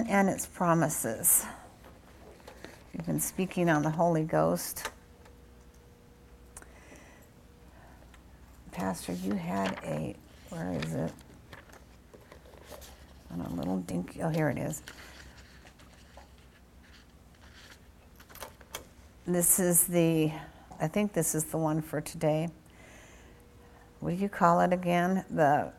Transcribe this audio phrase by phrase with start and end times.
[0.00, 1.44] Testament and its promises.
[2.94, 4.90] We've been speaking on the Holy Ghost.
[8.72, 10.14] Pastor, you had a,
[10.50, 11.12] where is it?
[13.32, 14.82] On a little dinky, oh, here it is.
[19.26, 20.32] This is the,
[20.80, 22.48] I think this is the one for today.
[24.00, 25.24] What do you call it again?
[25.30, 25.72] The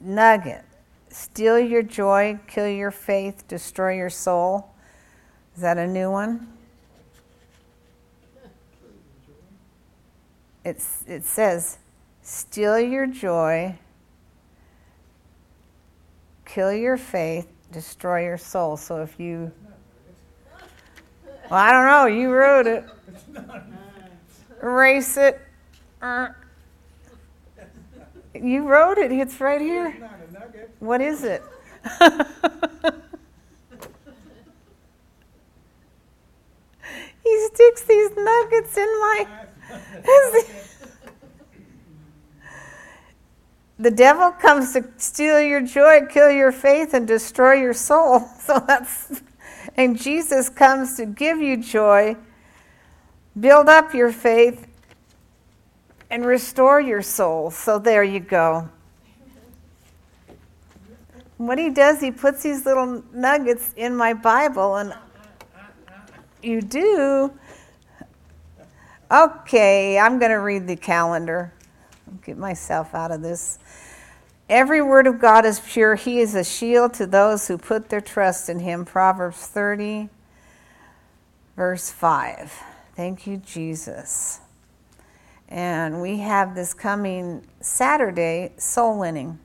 [0.00, 0.64] nugget.
[1.12, 4.70] Steal your joy, kill your faith, destroy your soul.
[5.54, 6.50] Is that a new one?
[10.64, 11.76] It's, it says,
[12.22, 13.76] steal your joy,
[16.46, 18.78] kill your faith, destroy your soul.
[18.78, 19.52] So if you.
[21.50, 22.06] Well, I don't know.
[22.06, 22.84] You wrote it.
[24.62, 25.38] Erase it.
[26.00, 26.28] Uh,
[28.34, 29.12] you wrote it.
[29.12, 30.10] It's right here.
[30.78, 31.42] What is it?
[37.24, 39.26] he sticks these nuggets in my.
[43.78, 48.28] the devil comes to steal your joy, kill your faith, and destroy your soul.
[48.42, 49.22] So that's.
[49.76, 52.16] And Jesus comes to give you joy,
[53.38, 54.66] build up your faith,
[56.12, 57.50] and restore your soul.
[57.50, 58.68] So there you go.
[61.38, 64.94] What he does, he puts these little nuggets in my Bible, and
[66.42, 67.32] you do.
[69.10, 71.52] Okay, I'm going to read the calendar.
[72.24, 73.58] Get myself out of this.
[74.50, 75.94] Every word of God is pure.
[75.94, 78.84] He is a shield to those who put their trust in him.
[78.84, 80.10] Proverbs 30,
[81.56, 82.52] verse 5.
[82.94, 84.41] Thank you, Jesus.
[85.52, 89.38] And we have this coming Saturday, soul winning.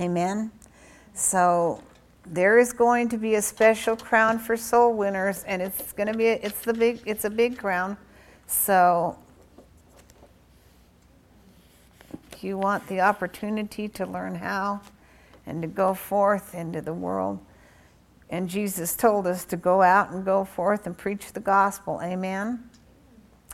[0.00, 0.50] Amen.
[1.14, 1.84] So
[2.26, 6.18] there is going to be a special crown for soul winners, and it's going to
[6.18, 7.96] be a, it's the big it's a big crown.
[8.48, 9.16] So
[12.32, 14.80] if you want the opportunity to learn how
[15.46, 17.38] and to go forth into the world.
[18.30, 22.00] And Jesus told us to go out and go forth and preach the gospel.
[22.02, 22.68] Amen.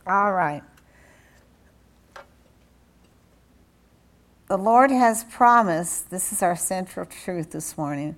[0.06, 0.62] All right.
[4.54, 8.14] The Lord has promised, this is our central truth this morning,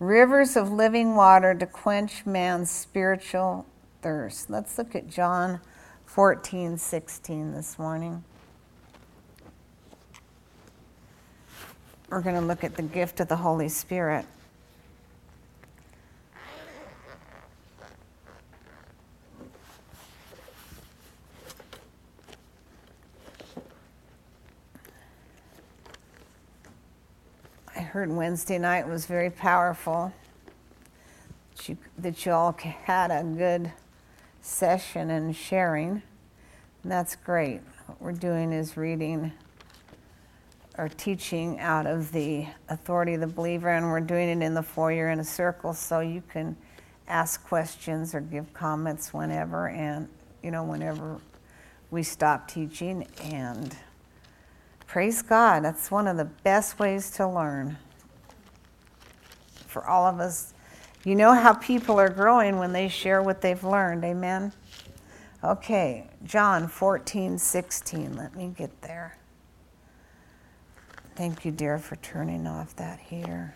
[0.00, 3.64] rivers of living water to quench man's spiritual
[4.02, 4.50] thirst.
[4.50, 5.60] Let's look at John
[6.06, 8.24] 14, 16 this morning.
[12.10, 14.26] We're going to look at the gift of the Holy Spirit.
[27.96, 30.12] Heard Wednesday night was very powerful.
[31.56, 33.72] That you, that you all had a good
[34.42, 36.02] session and sharing.
[36.82, 37.62] And that's great.
[37.86, 39.32] What we're doing is reading
[40.76, 44.62] or teaching out of the authority of the believer, and we're doing it in the
[44.62, 46.54] foyer in a circle so you can
[47.08, 50.06] ask questions or give comments whenever and
[50.42, 51.18] you know whenever
[51.90, 53.74] we stop teaching and
[54.86, 57.78] praise god that's one of the best ways to learn
[59.76, 60.54] for all of us.
[61.04, 64.04] You know how people are growing when they share what they've learned.
[64.04, 64.54] Amen?
[65.44, 68.16] Okay, John 14, 16.
[68.16, 69.18] Let me get there.
[71.14, 73.54] Thank you, dear, for turning off that heater.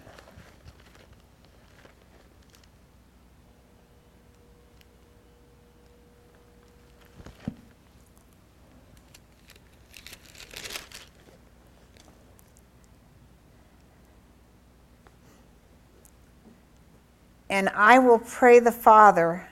[17.50, 19.48] And I will pray the Father,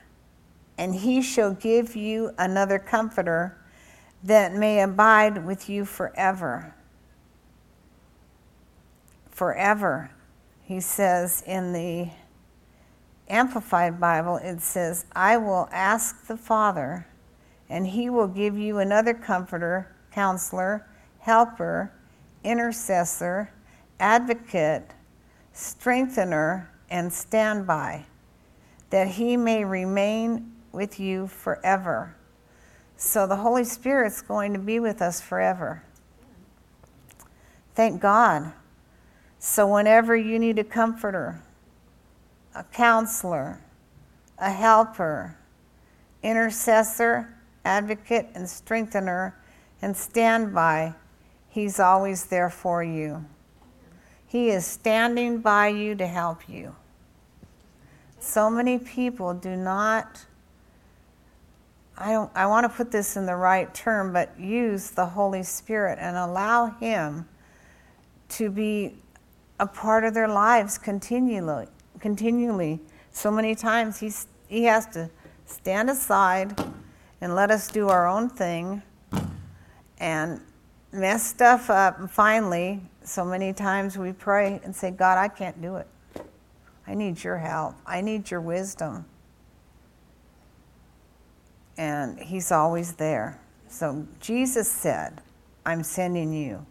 [0.78, 3.59] and he shall give you another comforter
[4.22, 6.76] that may abide with you forever.
[9.32, 10.12] Forever.
[10.62, 12.10] He says in the
[13.28, 17.04] Amplified Bible, it says, I will ask the Father,
[17.68, 20.86] and he will give you another comforter, counselor,
[21.18, 21.92] helper,
[22.44, 23.51] intercessor,
[23.98, 24.92] advocate,
[25.53, 28.07] strengthener, and stand by,
[28.91, 32.15] that he may remain with you forever.
[32.97, 35.83] So the Holy Spirit's going to be with us forever.
[37.75, 38.53] Thank God.
[39.39, 41.43] So whenever you need a comforter,
[42.55, 43.61] a counselor,
[44.39, 45.37] a helper,
[46.23, 49.37] intercessor, advocate, and strengthener,
[49.81, 50.95] and stand by,
[51.49, 53.25] He's always there for you.
[54.28, 56.77] He is standing by you to help you.
[58.21, 60.27] so many people do not
[61.97, 65.42] I don't I want to put this in the right term, but use the Holy
[65.42, 67.27] Spirit and allow him
[68.30, 68.95] to be
[69.59, 71.66] a part of their lives continually
[71.98, 72.80] continually.
[73.10, 75.10] So many times he's he has to
[75.47, 76.54] stand aside
[77.21, 78.83] and let us do our own thing
[79.98, 80.41] and
[80.92, 85.60] mess stuff up and finally so many times we pray and say god i can't
[85.60, 85.87] do it.
[86.87, 87.75] I need your help.
[87.87, 89.05] I need your wisdom.
[91.77, 93.41] And he's always there.
[93.69, 95.21] So jesus said
[95.65, 96.65] i'm sending you.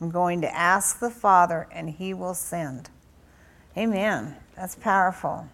[0.00, 2.90] I'm going to ask the father and he will send.
[3.76, 4.36] Amen.
[4.54, 5.48] That's powerful.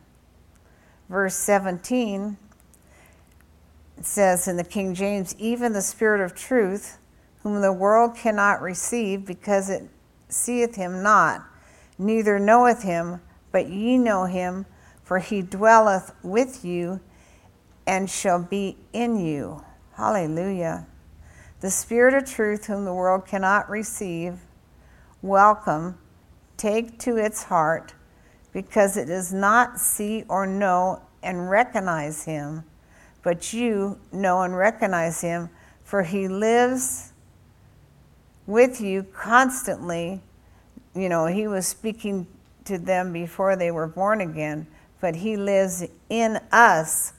[1.09, 2.37] Verse 17
[4.03, 6.99] it says in the King James, even the Spirit of truth,
[7.43, 9.89] whom the world cannot receive because it
[10.33, 11.45] seeth him not,
[11.99, 13.21] neither knoweth him,
[13.51, 14.67] but ye know him,
[15.03, 17.01] for he dwelleth with you
[17.87, 19.65] and shall be in you.
[19.95, 20.87] Hallelujah.
[21.61, 24.39] The Spirit of truth, whom the world cannot receive,
[25.21, 25.99] welcome,
[26.57, 27.95] take to its heart,
[28.53, 32.65] because it does not see or know and recognize him
[33.23, 35.49] but you know and recognize him,
[35.85, 37.12] for he lives
[38.47, 40.21] with you constantly.
[40.95, 42.27] You know, he was speaking
[42.65, 44.67] to them before they were born again,
[45.01, 47.13] but he lives in us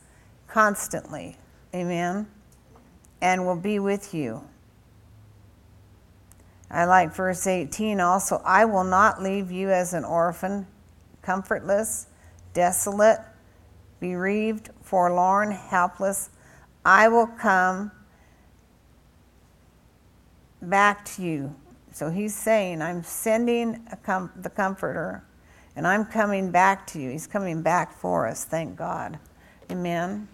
[0.48, 1.38] constantly.
[1.74, 2.28] Amen.
[3.22, 4.44] And will be with you.
[6.70, 8.42] I like verse 18 also.
[8.44, 10.66] I will not leave you as an orphan,
[11.22, 12.08] comfortless,
[12.54, 13.20] desolate,
[14.00, 16.30] bereaved, forlorn, helpless,
[16.86, 17.92] I will come
[20.70, 21.56] back to you.
[21.92, 25.24] So he's saying, I'm sending com- the Comforter,
[25.76, 27.12] and I'm coming back to you.
[27.12, 29.20] He's coming back for us, thank God.
[29.72, 30.28] Amen.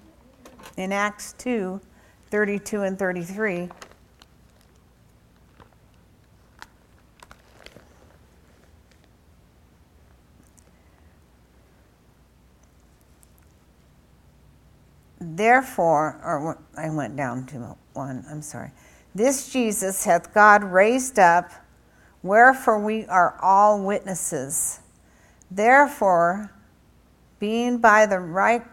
[0.78, 1.82] In Acts 2
[2.32, 3.70] 32 and 33,
[15.20, 18.72] Therefore, or I went down to one, I'm sorry.
[19.20, 21.52] This Jesus hath God raised up,
[22.24, 24.80] wherefore we are all witnesses.
[25.52, 26.54] Therefore,
[27.38, 28.64] being by the right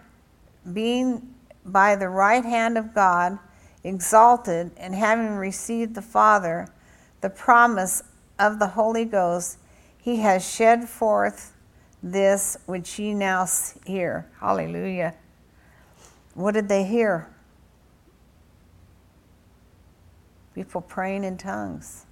[0.73, 1.35] being
[1.65, 3.41] by the right hand of God
[3.83, 6.69] exalted and having received the Father
[7.23, 8.05] the promise
[8.39, 9.59] of the Holy Ghost,
[10.01, 11.57] he has shed forth
[12.05, 13.49] this which ye now
[13.85, 14.31] hear.
[14.39, 15.17] Hallelujah.
[16.35, 17.36] What did they hear?
[20.57, 22.07] People praying in tongues.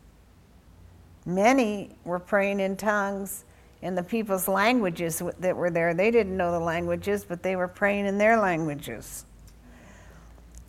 [1.25, 3.47] Many were praying in tongues
[3.81, 5.95] in the people's languages that were there.
[5.95, 9.25] They didn't know the languages, but they were praying in their languages.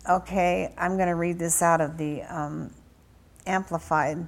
[0.08, 2.72] Okay, I'm going to read this out of the um,
[3.46, 4.26] Amplified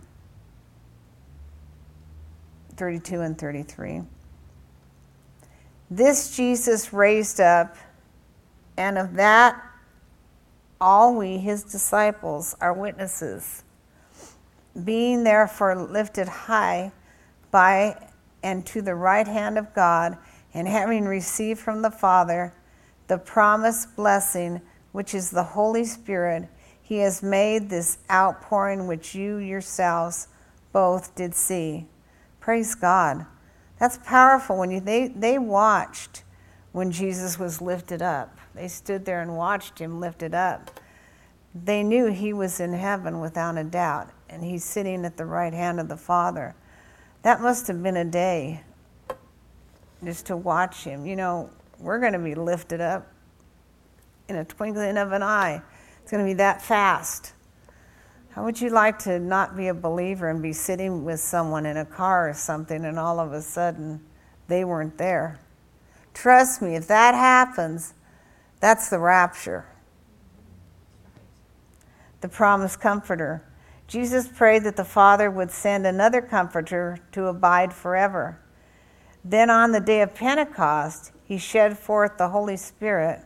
[2.76, 4.02] 32 and 33.
[5.90, 7.76] This Jesus raised up
[8.76, 9.67] and of that,
[10.80, 13.64] all we, his disciples, are witnesses.
[14.84, 16.92] Being therefore lifted high
[17.50, 18.10] by
[18.42, 20.16] and to the right hand of God,
[20.54, 22.52] and having received from the Father
[23.08, 24.60] the promised blessing,
[24.92, 26.48] which is the Holy Spirit,
[26.80, 30.28] he has made this outpouring which you yourselves
[30.72, 31.86] both did see.
[32.40, 33.26] Praise God.
[33.78, 36.22] That's powerful when you they, they watched
[36.72, 38.37] when Jesus was lifted up.
[38.58, 40.80] They stood there and watched him lifted up.
[41.54, 45.52] They knew he was in heaven without a doubt, and he's sitting at the right
[45.52, 46.56] hand of the Father.
[47.22, 48.62] That must have been a day
[50.02, 51.06] just to watch him.
[51.06, 53.06] You know, we're going to be lifted up
[54.28, 55.62] in a twinkling of an eye.
[56.02, 57.34] It's going to be that fast.
[58.30, 61.76] How would you like to not be a believer and be sitting with someone in
[61.76, 64.00] a car or something and all of a sudden
[64.48, 65.38] they weren't there?
[66.12, 67.94] Trust me, if that happens,
[68.60, 69.66] that's the rapture.
[72.20, 73.44] The promised comforter.
[73.86, 78.38] Jesus prayed that the Father would send another comforter to abide forever.
[79.24, 83.20] Then on the day of Pentecost, he shed forth the Holy Spirit,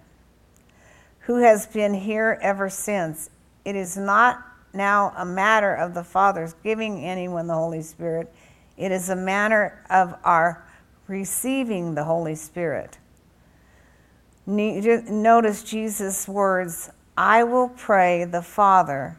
[1.20, 3.30] who has been here ever since.
[3.64, 8.32] It is not now a matter of the Father's giving anyone the Holy Spirit,
[8.76, 10.64] it is a matter of our
[11.08, 12.98] receiving the Holy Spirit.
[14.46, 19.18] Notice Jesus' words I will pray the Father,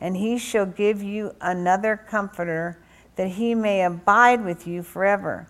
[0.00, 2.78] and he shall give you another comforter,
[3.16, 5.46] that he may abide with you forever.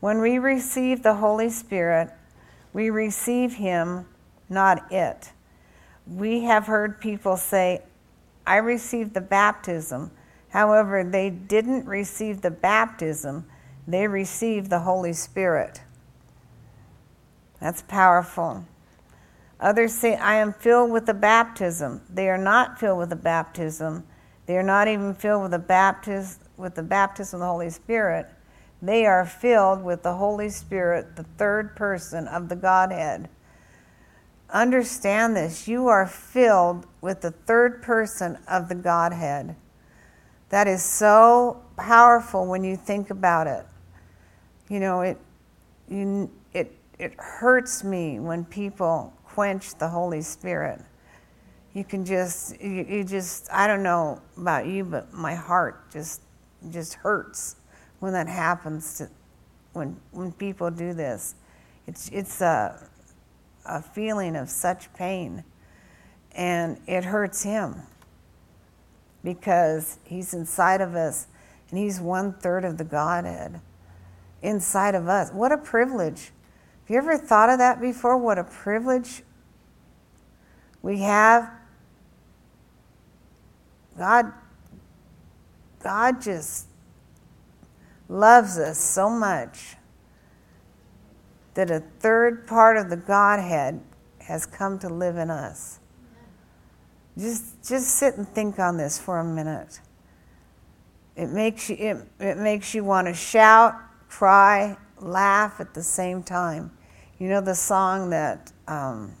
[0.00, 2.10] When we receive the Holy Spirit,
[2.74, 4.04] We receive Him,
[4.50, 5.30] not it.
[6.06, 7.82] We have heard people say,
[8.46, 10.10] I received the baptism.
[10.50, 13.46] However, they didn't receive the baptism,
[13.86, 15.82] they received the Holy Spirit.
[17.64, 18.66] That's powerful.
[19.58, 22.02] Others say, I am filled with the baptism.
[22.10, 24.04] They are not filled with the baptism.
[24.44, 28.26] They are not even filled with the baptism with the baptism of the Holy Spirit.
[28.82, 33.30] They are filled with the Holy Spirit, the third person of the Godhead.
[34.50, 35.66] Understand this.
[35.66, 39.56] You are filled with the third person of the Godhead.
[40.50, 43.64] That is so powerful when you think about it.
[44.68, 45.18] You know, it,
[45.88, 46.30] you,
[46.98, 50.80] it, hurts me when people quench the Holy Spirit.
[51.72, 56.22] You can just, you, you just, I don't know about you, but my heart just,
[56.70, 57.56] just hurts
[57.98, 59.10] when that happens to,
[59.72, 61.34] when, when people do this.
[61.86, 62.88] It's, it's a,
[63.66, 65.44] a feeling of such pain.
[66.32, 67.82] And it hurts him
[69.22, 71.26] because he's inside of us
[71.70, 73.60] and he's one third of the Godhead
[74.42, 75.32] inside of us.
[75.32, 76.30] What a privilege
[76.84, 78.18] have you ever thought of that before?
[78.18, 79.22] What a privilege
[80.82, 81.50] we have.
[83.96, 84.32] God,
[85.82, 86.66] God just
[88.06, 89.76] loves us so much
[91.54, 93.80] that a third part of the Godhead
[94.18, 95.78] has come to live in us.
[97.16, 99.80] Just, just sit and think on this for a minute.
[101.16, 103.74] It makes you, it, it makes you want to shout,
[104.10, 106.70] cry, laugh at the same time.
[107.18, 109.14] You know the song that um,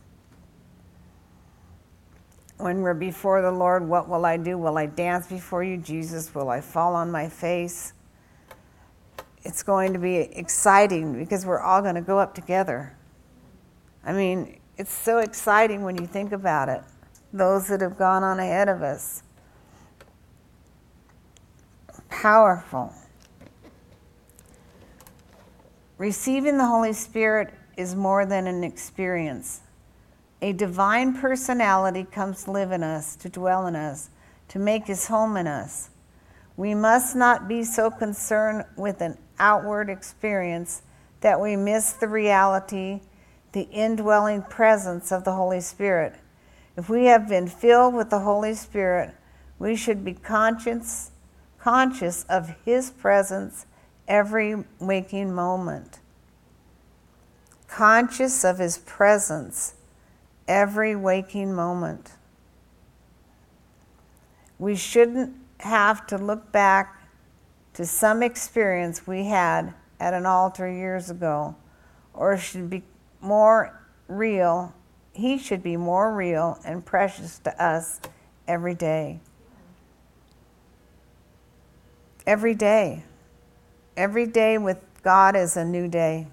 [2.58, 4.56] when we're before the Lord, what will I do?
[4.58, 6.34] Will I dance before you, Jesus?
[6.34, 7.92] Will I fall on my face?
[9.42, 12.96] It's going to be exciting because we're all going to go up together.
[14.04, 16.82] I mean, it's so exciting when you think about it.
[17.32, 19.22] Those that have gone on ahead of us.
[22.08, 22.94] Powerful.
[25.96, 29.60] Receiving the Holy Spirit is more than an experience.
[30.42, 34.10] A divine personality comes to live in us, to dwell in us,
[34.48, 35.90] to make his home in us.
[36.56, 40.82] We must not be so concerned with an outward experience
[41.20, 43.00] that we miss the reality,
[43.52, 46.14] the indwelling presence of the Holy Spirit.
[46.76, 49.14] If we have been filled with the Holy Spirit,
[49.60, 51.12] we should be conscious,
[51.58, 53.66] conscious of his presence
[54.08, 55.98] every waking moment,
[57.68, 59.74] conscious of His presence
[60.46, 62.12] every waking moment.
[64.58, 67.08] We shouldn't have to look back
[67.74, 71.56] to some experience we had at an altar years ago,
[72.12, 72.82] or should be
[73.20, 74.74] more real.
[75.12, 78.00] He should be more real and precious to us
[78.46, 79.20] every day.
[82.26, 83.04] Every day.
[83.96, 86.26] Every day with God is a new day.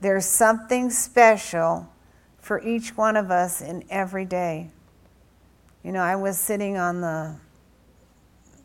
[0.00, 1.88] There's something special
[2.40, 4.70] for each one of us in every day.
[5.84, 7.36] You know, I was sitting on the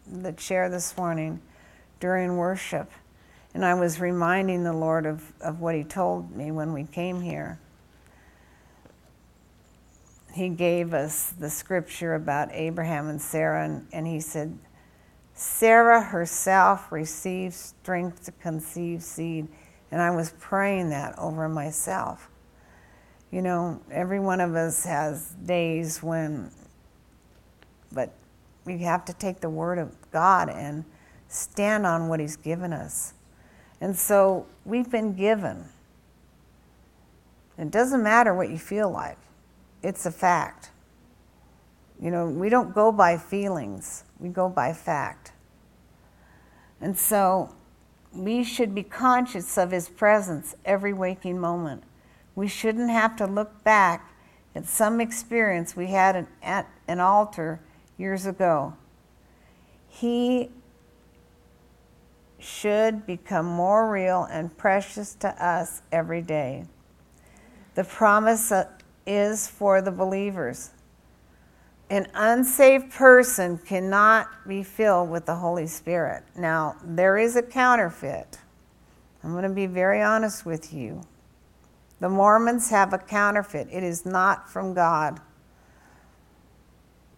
[0.05, 1.41] the chair this morning
[1.99, 2.91] during worship,
[3.53, 7.21] and I was reminding the Lord of, of what He told me when we came
[7.21, 7.59] here.
[10.33, 14.57] He gave us the scripture about Abraham and Sarah, and, and He said,
[15.33, 19.47] Sarah herself received strength to conceive seed.
[19.91, 22.29] And I was praying that over myself.
[23.31, 26.51] You know, every one of us has days when,
[27.91, 28.13] but
[28.65, 30.85] we have to take the word of God and
[31.27, 33.13] stand on what He's given us.
[33.81, 35.65] And so we've been given.
[37.57, 39.17] It doesn't matter what you feel like,
[39.81, 40.71] it's a fact.
[42.03, 45.31] You know, we don't go by feelings, we go by fact.
[46.81, 47.55] And so
[48.11, 51.83] we should be conscious of his presence every waking moment.
[52.35, 54.13] We shouldn't have to look back
[54.53, 57.61] at some experience we had at an altar
[57.97, 58.73] years ago.
[59.87, 60.49] He
[62.37, 66.65] should become more real and precious to us every day.
[67.75, 68.67] The promise uh,
[69.07, 70.71] is for the believers.
[71.93, 76.23] An unsaved person cannot be filled with the Holy Spirit.
[76.35, 78.39] Now, there is a counterfeit.
[79.23, 81.03] I'm going to be very honest with you.
[81.99, 85.21] The Mormons have a counterfeit, it is not from God.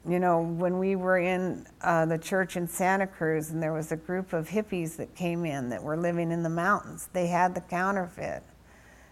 [0.05, 3.93] You know, when we were in uh, the church in Santa Cruz and there was
[3.93, 7.55] a group of hippies that came in that were living in the mountains, they had
[7.55, 8.43] the counterfeit.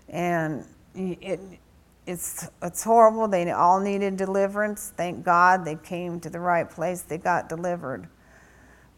[0.10, 1.40] And it,
[2.06, 3.28] it's, it's horrible.
[3.28, 4.94] They all needed deliverance.
[4.96, 7.02] Thank God they came to the right place.
[7.02, 8.08] They got delivered.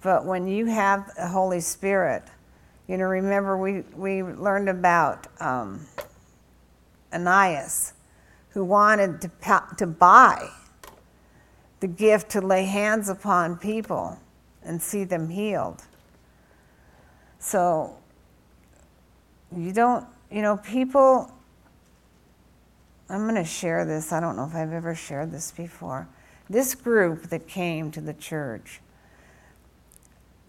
[0.02, 2.24] But when you have the Holy Spirit,
[2.88, 5.86] you know, remember we, we learned about um,
[7.14, 7.94] Ananias,
[8.50, 9.32] who wanted to,
[9.78, 10.50] to buy
[11.80, 14.20] the gift to lay hands upon people
[14.64, 15.84] and see them healed.
[17.40, 17.98] So
[19.56, 21.32] you don't, you know, people,
[23.10, 24.12] I'm going to share this.
[24.12, 26.08] I don't know if I've ever shared this before.
[26.50, 28.82] This group that came to the church,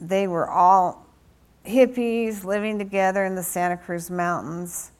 [0.00, 1.06] they were all
[1.66, 4.92] hippies living together in the Santa Cruz Mountains.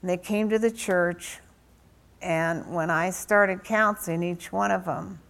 [0.00, 1.40] And they came to the church,
[2.22, 5.20] and when I started counseling each one of them,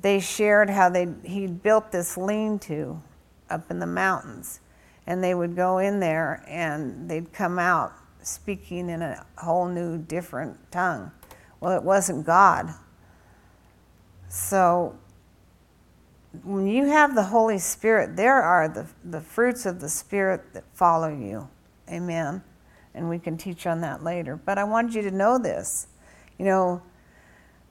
[0.00, 3.02] they shared how they he'd built this lean-to
[3.50, 4.60] up in the mountains,
[5.06, 7.92] and they would go in there and they'd come out
[8.22, 11.10] speaking in a whole new different tongue.
[11.60, 12.74] Well, it wasn't God.
[14.28, 14.96] So
[16.44, 20.64] when you have the Holy Spirit, there are the, the fruits of the Spirit that
[20.72, 21.48] follow you.
[21.90, 22.42] Amen.
[22.94, 24.36] And we can teach on that later.
[24.36, 25.88] But I wanted you to know this.
[26.38, 26.82] You know,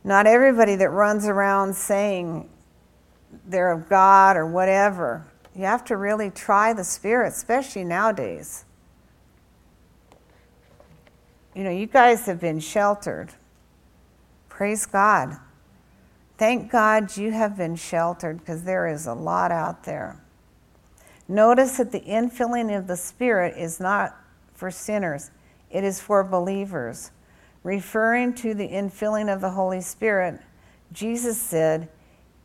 [0.04, 2.50] not everybody that runs around saying
[3.48, 5.26] they're of God or whatever.
[5.56, 8.66] You have to really try the Spirit, especially nowadays.
[11.56, 13.30] You know, you guys have been sheltered.
[14.50, 15.38] Praise God.
[16.38, 20.22] Thank God you have been sheltered because there is a lot out there.
[21.28, 24.16] Notice that the infilling of the Spirit is not
[24.54, 25.32] for sinners,
[25.70, 27.12] it is for believers.
[27.64, 30.40] Referring to the infilling of the Holy Spirit,
[30.94, 31.90] Jesus said,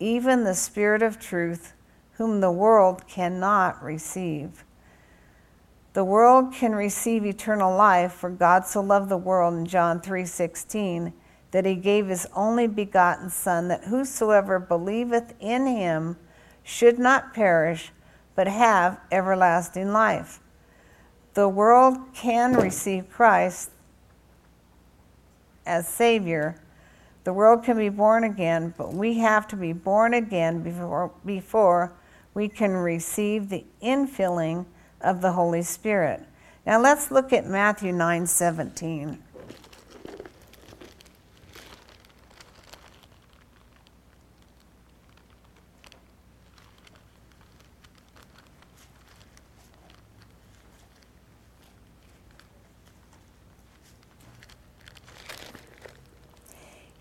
[0.01, 1.73] Even the Spirit of truth,
[2.15, 4.64] whom the world cannot receive.
[5.95, 11.13] The world can receive eternal life, for God so loved the world in John 3:16
[11.53, 16.17] that he gave his only begotten son that whosoever believeth in him
[16.65, 17.93] should not perish
[18.35, 20.41] but have everlasting life.
[21.35, 23.71] The world can receive Christ
[25.65, 26.57] as Savior,
[27.23, 31.93] the world can be born again, but we have to be born again before, before
[32.35, 34.67] we can receive the infilling
[35.01, 36.23] of the Holy Spirit.
[36.67, 39.19] Now let's look at Matthew 9 17.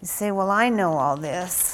[0.04, 1.73] You say, Well, I know all this.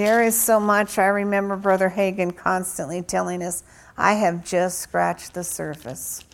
[0.00, 0.96] There is so much.
[0.96, 3.62] I remember Brother Hagin constantly telling us,
[3.98, 6.24] I have just scratched the surface.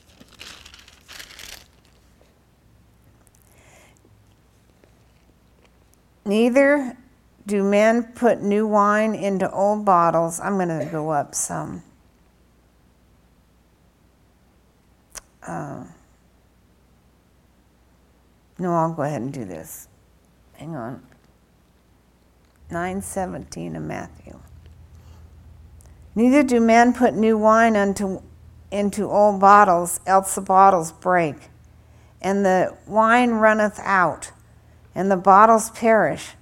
[6.24, 6.96] Neither
[7.44, 10.38] do men put new wine into old bottles.
[10.38, 11.82] I'm going to go up some.
[15.42, 15.82] Uh,
[18.60, 19.88] no, I'll go ahead and do this.
[20.54, 21.15] Hang on.
[22.70, 24.40] 917 of Matthew.
[26.14, 28.22] Neither do men put new wine into,
[28.70, 31.36] into old bottles, else the bottles break,
[32.22, 34.32] and the wine runneth out,
[34.94, 36.32] and the bottles perish.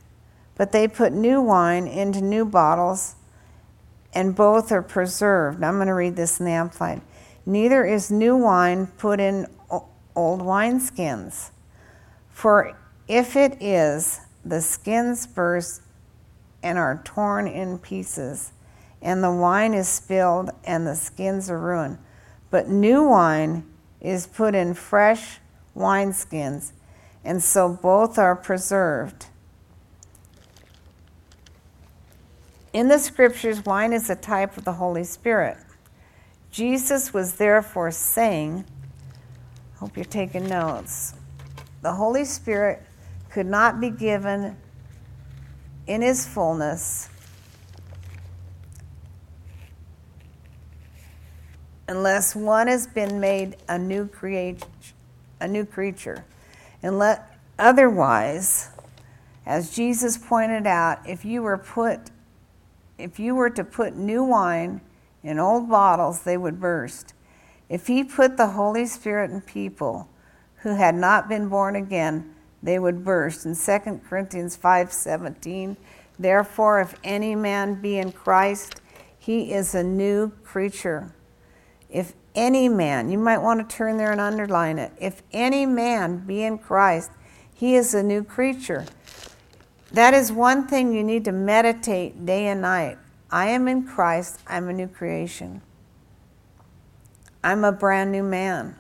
[0.57, 3.17] But they put new wine into new bottles,
[4.13, 5.63] and both are preserved.
[5.65, 7.01] I'm going to read this in the Amplified.
[7.45, 9.47] Neither is new wine put in
[10.15, 11.51] old wineskins
[12.35, 15.81] for if it is, the skins burst
[16.65, 18.51] and are torn in pieces,
[19.01, 21.99] and the wine is spilled and the skins are ruined.
[22.51, 23.65] But new wine
[24.01, 25.39] is put in fresh
[25.77, 26.73] wineskins,
[27.25, 29.27] and so both are preserved.
[32.73, 35.59] In the scriptures, wine is a type of the Holy Spirit.
[36.51, 38.65] Jesus was therefore saying,
[39.77, 41.15] I hope you're taking notes
[41.85, 42.83] the Holy Spirit
[43.31, 44.57] could not be given
[45.87, 47.09] in his fullness
[51.89, 54.65] unless one has been made a new create,
[55.41, 56.25] a new creature.
[56.83, 58.71] And let otherwise,
[59.47, 62.11] as Jesus pointed out, if you were put
[62.97, 64.81] if you were to put new wine
[65.25, 67.13] in old bottles, they would burst.
[67.69, 70.09] If he put the Holy Spirit in people,
[70.59, 72.34] who had not been born again,
[72.65, 73.47] they would burst.
[73.47, 75.77] In 2 Corinthians 5:17,
[76.19, 78.81] therefore if any man be in Christ,
[79.19, 81.13] he is a new creature.
[81.89, 84.93] If any man, you might want to turn there and underline it.
[84.99, 87.11] If any man be in Christ,
[87.55, 88.87] he is a new creature.
[89.93, 92.99] That is one thing you need to meditate day and night.
[93.31, 95.63] I am in Christ, I'm a new creation.
[97.45, 98.77] I'm a brand new man.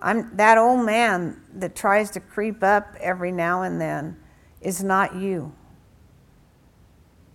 [0.00, 4.16] I'm that old man that tries to creep up every now and then
[4.60, 5.52] is not you.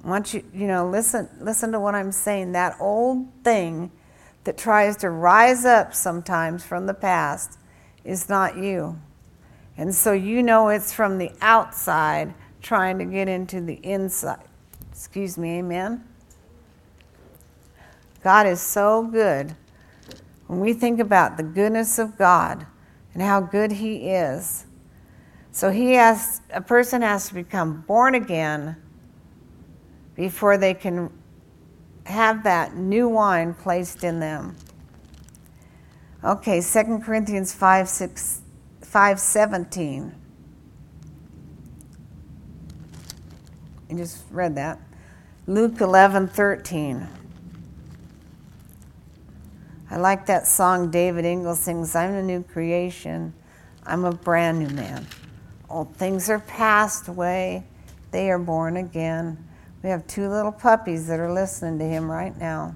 [0.04, 2.54] Once you you know listen listen to what I'm saying.
[2.54, 3.91] That old thing
[4.43, 7.58] that tries to rise up sometimes from the past
[8.04, 8.99] is not you.
[9.78, 14.39] And so you know it's from the outside trying to get into the inside.
[14.91, 16.04] Excuse me, amen?
[18.23, 19.56] God is so good.
[20.47, 22.65] When we think about the goodness of God
[23.13, 24.65] and how good He is,
[25.51, 28.75] so He has a person has to become born again
[30.15, 31.10] before they can
[32.06, 34.56] have that new wine placed in them.
[36.23, 38.41] Okay, 2 Corinthians 5, 6,
[38.82, 40.15] 5 17.
[43.89, 44.79] You just read that.
[45.45, 47.08] Luke 11 13.
[49.93, 53.32] I like that song David Ingles sings I'm a new creation,
[53.86, 55.06] I'm a brand new man.
[55.69, 57.63] Old things are passed away,
[58.10, 59.47] they are born again.
[59.84, 62.73] We have two little puppies that are listening to him right now.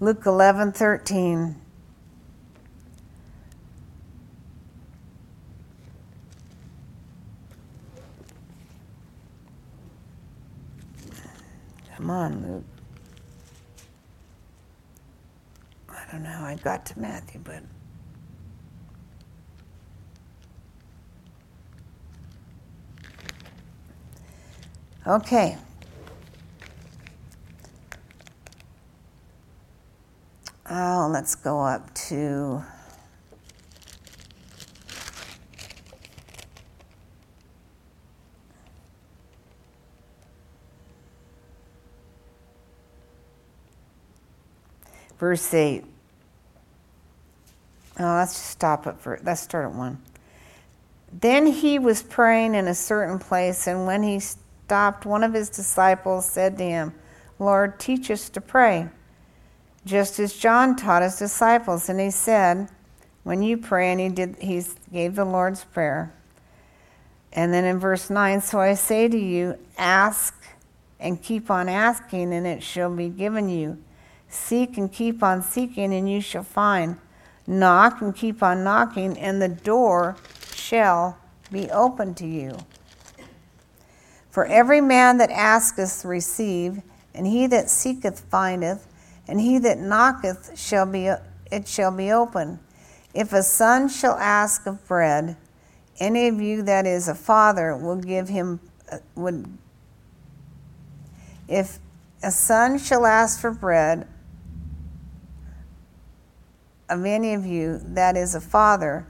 [0.00, 1.56] Luke 11 13.
[11.96, 12.69] Come on, Luke.
[16.10, 17.62] I don't know how I got to Matthew, but.
[25.06, 25.56] Okay.
[30.68, 32.64] Oh, let's go up to.
[45.20, 45.84] Verse 8.
[48.00, 50.00] Oh, let's just stop it for let's start at one.
[51.12, 55.50] Then he was praying in a certain place, and when he stopped, one of his
[55.50, 56.94] disciples said to him,
[57.38, 58.88] Lord, teach us to pray,
[59.84, 61.90] just as John taught his disciples.
[61.90, 62.70] And he said,
[63.22, 66.14] When you pray, and he did he gave the Lord's Prayer.
[67.34, 70.34] And then in verse 9, so I say to you, ask
[70.98, 73.78] and keep on asking, and it shall be given you.
[74.28, 76.98] Seek and keep on seeking, and you shall find.
[77.50, 80.16] Knock and keep on knocking, and the door
[80.54, 81.18] shall
[81.50, 82.56] be open to you.
[84.30, 86.80] For every man that asketh receive,
[87.12, 88.86] and he that seeketh findeth,
[89.26, 91.06] and he that knocketh shall be
[91.50, 92.60] it shall be open.
[93.14, 95.36] If a son shall ask of bread,
[95.98, 98.60] any of you that is a father will give him
[98.92, 99.58] uh, would
[101.48, 101.80] if
[102.22, 104.06] a son shall ask for bread
[106.90, 109.06] of any of you that is a father,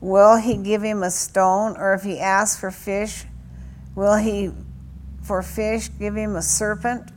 [0.00, 1.76] will he give him a stone?
[1.76, 3.24] Or if he asks for fish,
[3.96, 4.50] Will he
[5.22, 7.10] for fish give him a serpent?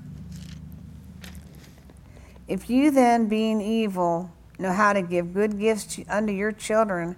[2.47, 7.17] If you then, being evil, know how to give good gifts unto your children,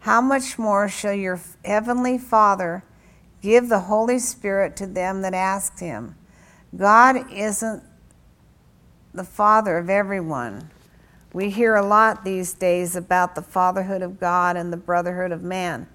[0.00, 2.82] how much more shall your heavenly Father
[3.42, 6.16] give the Holy Spirit to them that ask him?
[6.74, 7.82] God isn't
[9.12, 10.70] the father of everyone.
[11.32, 15.42] We hear a lot these days about the fatherhood of God and the brotherhood of
[15.42, 15.88] man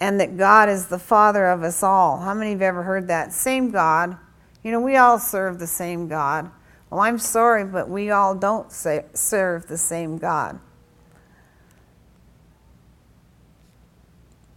[0.00, 2.18] and that God is the Father of us all.
[2.18, 3.32] How many have ever heard that?
[3.32, 4.16] Same God.
[4.62, 6.50] You know, we all serve the same God.
[6.90, 10.58] Well, I'm sorry, but we all don't say, serve the same God.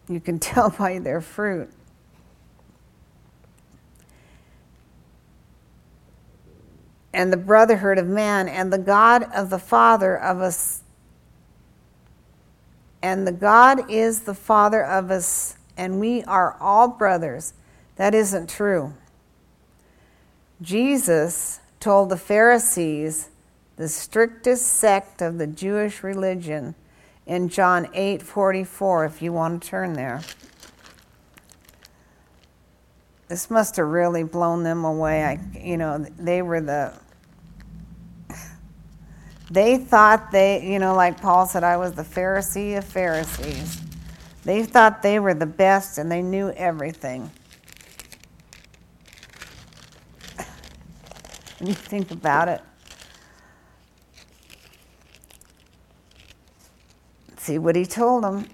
[0.10, 1.70] You can tell by their fruit.
[7.18, 10.84] And the brotherhood of man, and the God of the Father of us
[13.02, 17.54] and the God is the Father of us, and we are all brothers.
[17.96, 18.94] That isn't true.
[20.62, 23.30] Jesus told the Pharisees,
[23.76, 26.76] the strictest sect of the Jewish religion,
[27.26, 30.22] in John 8:44 if you want to turn there.
[33.28, 35.24] This must have really blown them away.
[35.24, 36.94] I, you know, they were the
[39.50, 43.82] they thought they, you know, like Paul said, I was the Pharisee of Pharisees.
[44.44, 47.32] They thought they were the best and they knew everything.
[51.60, 52.62] When you think about it,
[57.38, 58.48] see what he told them.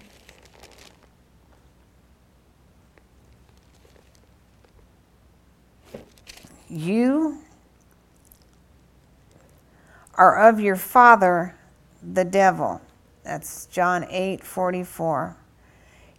[6.68, 7.38] You
[10.16, 11.54] are of your father,
[12.02, 12.80] the devil.
[13.22, 15.36] That's John 8 44.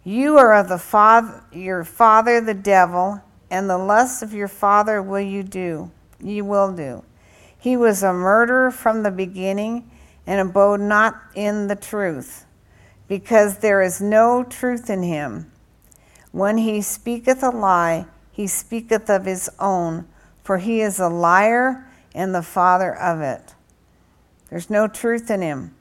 [0.04, 5.02] You are of the father, your father, the devil, and the lusts of your father
[5.02, 5.90] will you do.
[6.20, 7.04] You will do.
[7.58, 9.90] He was a murderer from the beginning
[10.26, 12.44] and abode not in the truth,
[13.08, 15.50] because there is no truth in him.
[16.32, 20.06] When he speaketh a lie, he speaketh of his own
[20.46, 23.55] for he is a liar and the father of it.
[24.50, 25.74] There's no truth in him.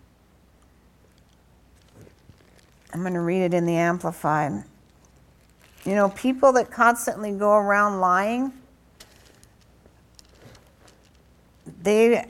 [2.93, 4.63] I'm going to read it in the Amplified.
[5.84, 8.54] You know, people that constantly go around lying,
[11.82, 12.25] they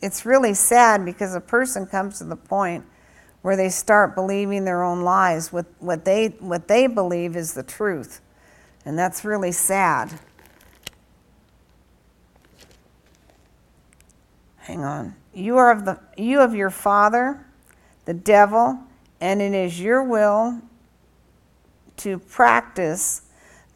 [0.00, 2.84] it's really sad because a person comes to the point
[3.42, 7.62] where they start believing their own lies what, what they what they believe is the
[7.62, 8.20] truth
[8.86, 10.12] and that's really sad.
[14.66, 15.14] Hang on.
[15.32, 17.46] You are of the you of your father,
[18.04, 18.80] the devil,
[19.20, 20.60] and it is your will
[21.98, 23.22] to practice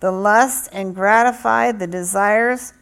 [0.01, 2.73] the lust and gratify the desires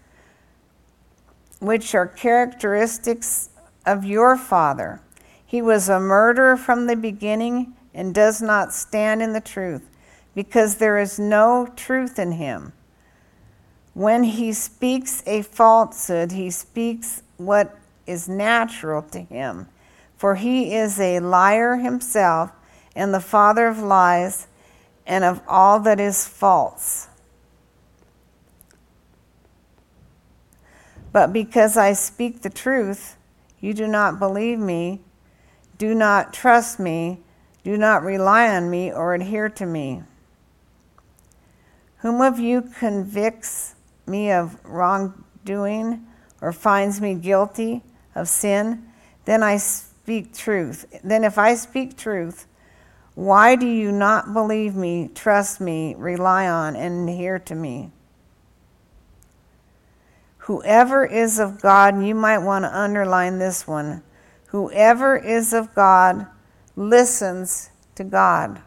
[1.60, 3.50] which are characteristics
[3.84, 5.02] of your father.
[5.44, 9.86] He was a murderer from the beginning and does not stand in the truth
[10.34, 12.72] because there is no truth in him.
[13.92, 19.68] When he speaks a falsehood, he speaks what is natural to him,
[20.16, 22.50] for he is a liar himself
[22.96, 24.48] and the father of lies
[25.06, 27.08] and of all that is false.
[31.12, 33.16] But because I speak the truth,
[33.60, 35.00] you do not believe me,
[35.78, 37.20] do not trust me,
[37.64, 40.02] do not rely on me or adhere to me.
[41.98, 43.74] Whom of you convicts
[44.06, 46.06] me of wrongdoing
[46.40, 47.82] or finds me guilty
[48.14, 48.88] of sin?
[49.24, 50.86] Then I speak truth.
[51.04, 52.46] Then, if I speak truth,
[53.14, 57.90] why do you not believe me, trust me, rely on, and adhere to me?
[60.38, 64.02] Whoever is of God, you might want to underline this one.
[64.46, 66.26] Whoever is of God
[66.74, 68.62] listens to God.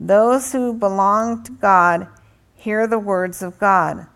[0.00, 2.08] Those who belong to God
[2.54, 4.06] hear the words of God.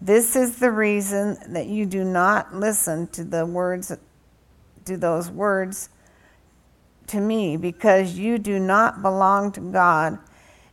[0.00, 3.92] This is the reason that you do not listen to the words
[4.86, 5.90] to those words
[7.06, 10.18] to me because you do not belong to God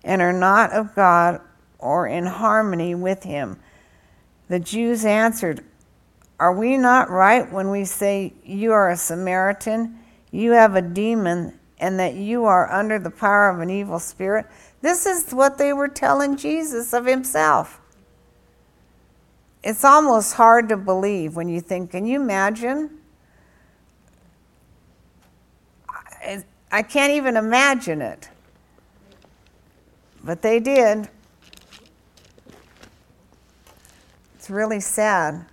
[0.03, 1.41] and are not of God
[1.79, 3.59] or in harmony with him.
[4.47, 5.63] The Jews answered,
[6.39, 9.99] Are we not right when we say you are a Samaritan,
[10.31, 14.45] you have a demon, and that you are under the power of an evil spirit.
[14.81, 17.79] This is what they were telling Jesus of himself.
[19.67, 22.89] It's almost hard to believe when you think, can you imagine?
[26.71, 28.29] I can't even imagine it.
[30.23, 31.09] But they did.
[34.35, 35.45] It's really sad.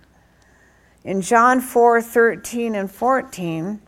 [1.03, 3.81] In John 4 13 and 14,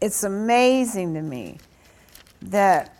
[0.00, 1.58] it's amazing to me
[2.40, 2.94] that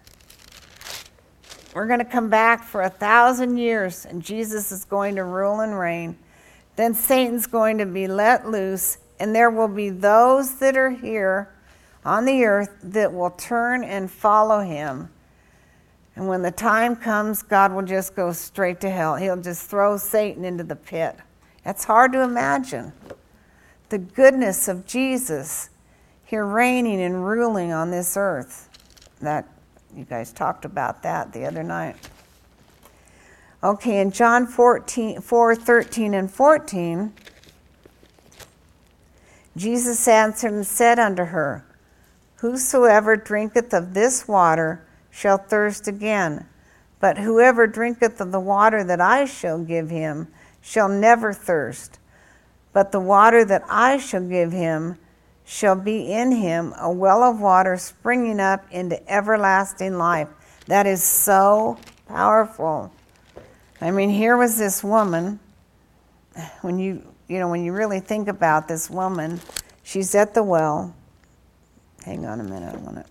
[1.74, 5.60] we're going to come back for a thousand years and Jesus is going to rule
[5.60, 6.16] and reign.
[6.76, 11.54] Then Satan's going to be let loose, and there will be those that are here
[12.04, 15.08] on the earth that will turn and follow him.
[16.16, 19.16] And when the time comes, God will just go straight to hell.
[19.16, 21.16] He'll just throw Satan into the pit.
[21.64, 22.92] That's hard to imagine.
[23.88, 25.70] The goodness of Jesus
[26.24, 28.68] here reigning and ruling on this earth.
[29.20, 29.46] That
[29.96, 31.96] you guys talked about that the other night.
[33.62, 37.12] Okay, in John 14, 4 13 and 14,
[39.57, 41.64] Jesus answered and said unto her,
[42.37, 46.46] Whosoever drinketh of this water shall thirst again,
[47.00, 50.28] but whoever drinketh of the water that I shall give him
[50.61, 51.98] shall never thirst.
[52.72, 54.98] But the water that I shall give him
[55.44, 60.28] shall be in him a well of water springing up into everlasting life.
[60.66, 61.78] That is so
[62.09, 62.90] powerful.
[63.80, 65.38] I mean, here was this woman,
[66.62, 69.40] when you, you know, when you really think about this woman,
[69.83, 70.94] she's at the well.
[72.04, 73.04] Hang on a minute, I want to.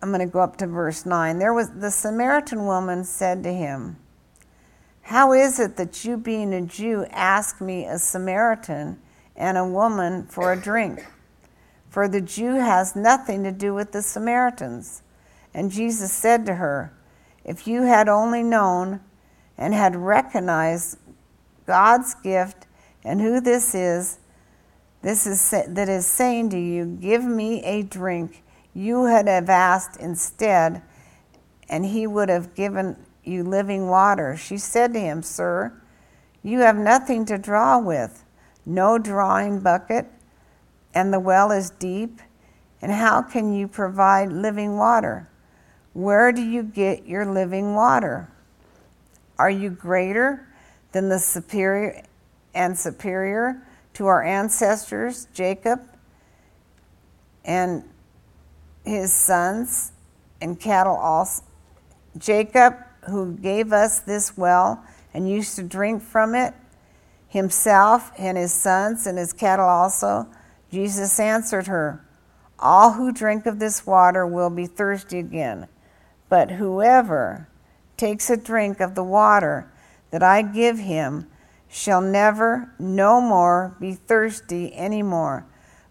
[0.00, 1.38] I'm going to go up to verse 9.
[1.38, 3.96] There was the Samaritan woman said to him,
[5.04, 8.98] How is it that you, being a Jew, ask me, a Samaritan,
[9.36, 11.06] and a woman, for a drink?
[11.90, 15.02] For the Jew has nothing to do with the Samaritans.
[15.52, 16.92] And Jesus said to her,
[17.44, 19.00] If you had only known
[19.58, 20.96] and had recognized
[21.66, 22.66] God's gift
[23.04, 24.18] and who this is,
[25.02, 30.00] this is that is saying to you, Give me a drink you would have asked
[30.00, 30.80] instead,
[31.68, 34.36] and he would have given you living water.
[34.36, 35.72] She said to him, Sir,
[36.42, 38.24] you have nothing to draw with,
[38.66, 40.06] no drawing bucket,
[40.94, 42.20] and the well is deep.
[42.82, 45.28] And how can you provide living water?
[45.94, 48.28] Where do you get your living water?
[49.38, 50.46] Are you greater
[50.92, 52.02] than the superior
[52.54, 55.80] and superior to our ancestors, Jacob
[57.44, 57.84] and
[58.84, 59.92] his sons
[60.40, 61.42] and cattle also.
[62.16, 62.74] Jacob,
[63.06, 66.54] who gave us this well and used to drink from it,
[67.28, 70.26] himself and his sons and his cattle also.
[70.70, 72.04] Jesus answered her,
[72.58, 75.68] All who drink of this water will be thirsty again,
[76.28, 77.48] but whoever
[77.96, 79.70] takes a drink of the water
[80.10, 81.28] that I give him
[81.68, 85.44] shall never, no more, be thirsty any more.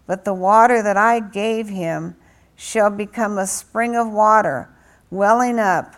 [0.06, 2.16] But the water that I gave him
[2.56, 4.70] shall become a spring of water,
[5.10, 5.94] welling up,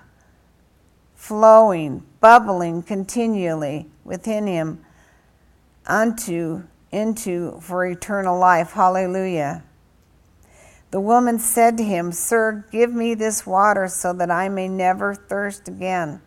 [1.27, 4.85] flowing, bubbling continually within him
[5.87, 6.63] unto
[6.93, 8.73] into for eternal life.
[8.73, 9.63] Hallelujah.
[10.91, 15.15] The woman said to him, Sir, give me this water so that I may never
[15.15, 16.23] thirst again,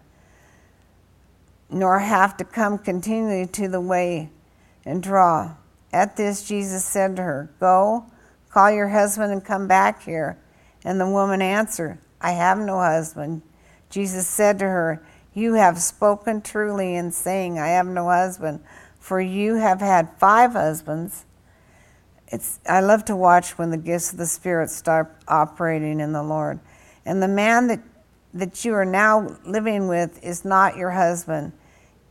[1.69, 4.29] nor have to come continually to the way
[4.85, 5.55] and draw.
[5.93, 8.05] At this, Jesus said to her, Go
[8.49, 10.37] Call your husband and come back here.
[10.83, 13.43] And the woman answered, I have no husband.
[13.89, 18.61] Jesus said to her, You have spoken truly in saying, I have no husband,
[18.99, 21.25] for you have had five husbands.
[22.27, 26.21] It's, I love to watch when the gifts of the Spirit start operating in the
[26.21, 26.59] Lord.
[27.05, 27.81] And the man that,
[28.35, 31.53] that you are now living with is not your husband.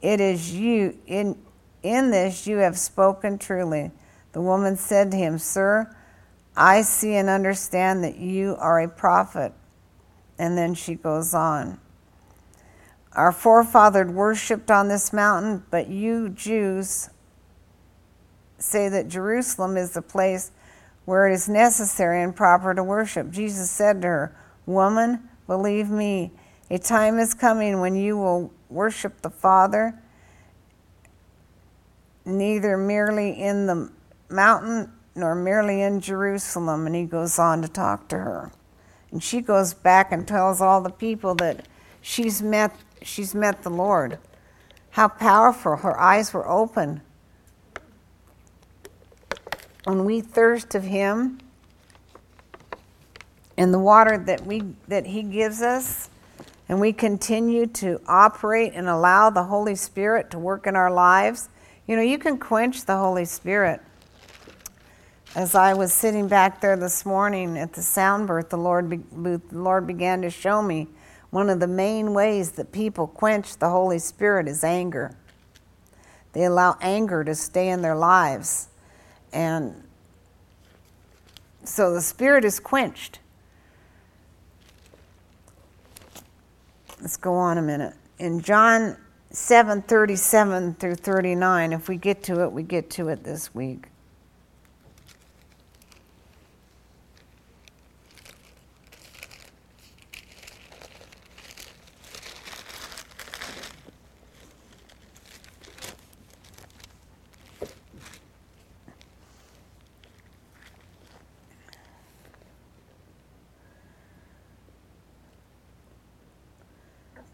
[0.02, 0.98] It is you.
[1.06, 1.38] In,
[1.82, 3.92] in this you have spoken truly.
[4.32, 5.94] The woman said to him, Sir,
[6.56, 9.52] I see and understand that you are a prophet.
[10.38, 11.80] And then she goes on.
[13.12, 17.10] Our forefathers worshipped on this mountain, but you Jews
[18.58, 20.52] say that Jerusalem is the place
[21.04, 23.30] where it is necessary and proper to worship.
[23.30, 26.32] Jesus said to her, Woman, believe me,
[26.70, 29.98] a time is coming when you will worship the Father
[32.26, 33.90] neither merely in the
[34.28, 36.86] mountain nor merely in Jerusalem.
[36.86, 38.52] And he goes on to talk to her.
[39.10, 41.66] And she goes back and tells all the people that
[42.02, 44.18] she's met, she's met the Lord.
[44.90, 45.76] How powerful.
[45.76, 47.00] Her eyes were open.
[49.84, 51.38] When we thirst of him
[53.56, 56.10] and the water that, we, that he gives us,
[56.68, 61.48] and we continue to operate and allow the Holy Spirit to work in our lives,
[61.86, 63.80] you know, you can quench the Holy Spirit
[65.34, 68.96] as I was sitting back there this morning at the sound booth, the Lord, be,
[68.96, 70.88] the Lord began to show me
[71.30, 75.14] one of the main ways that people quench the Holy Spirit is anger.
[76.32, 78.68] They allow anger to stay in their lives.
[79.32, 79.82] And
[81.64, 83.18] so the Spirit is quenched.
[87.00, 87.94] Let's go on a minute.
[88.18, 88.96] In John
[89.30, 93.88] 7 37 through 39, if we get to it, we get to it this week.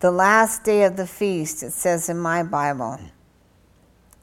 [0.05, 3.01] The last day of the feast, it says in my Bible.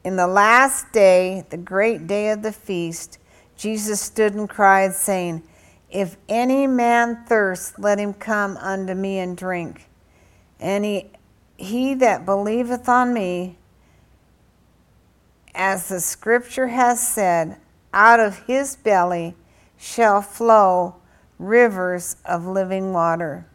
[0.04, 3.18] In the last day, the great day of the feast,
[3.56, 5.42] Jesus stood and cried, saying,
[5.90, 9.88] If any man thirst, let him come unto me and drink.
[10.60, 11.10] And he,
[11.56, 13.58] he that believeth on me,
[15.52, 17.56] as the scripture has said,
[17.92, 19.34] out of his belly
[19.76, 20.94] shall flow
[21.40, 23.48] rivers of living water.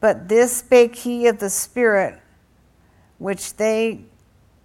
[0.00, 2.18] But this spake he of the Spirit,
[3.18, 4.00] which they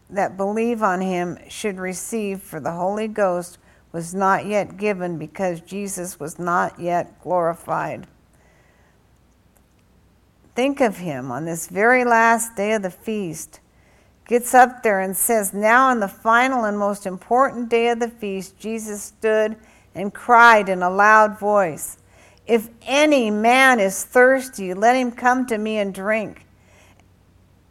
[0.09, 3.57] that believe on him should receive, for the Holy Ghost
[3.91, 8.07] was not yet given because Jesus was not yet glorified.
[10.53, 13.59] Think of him on this very last day of the feast.
[14.27, 18.09] Gets up there and says, Now, on the final and most important day of the
[18.09, 19.55] feast, Jesus stood
[19.93, 21.97] and cried in a loud voice,
[22.47, 26.45] If any man is thirsty, let him come to me and drink.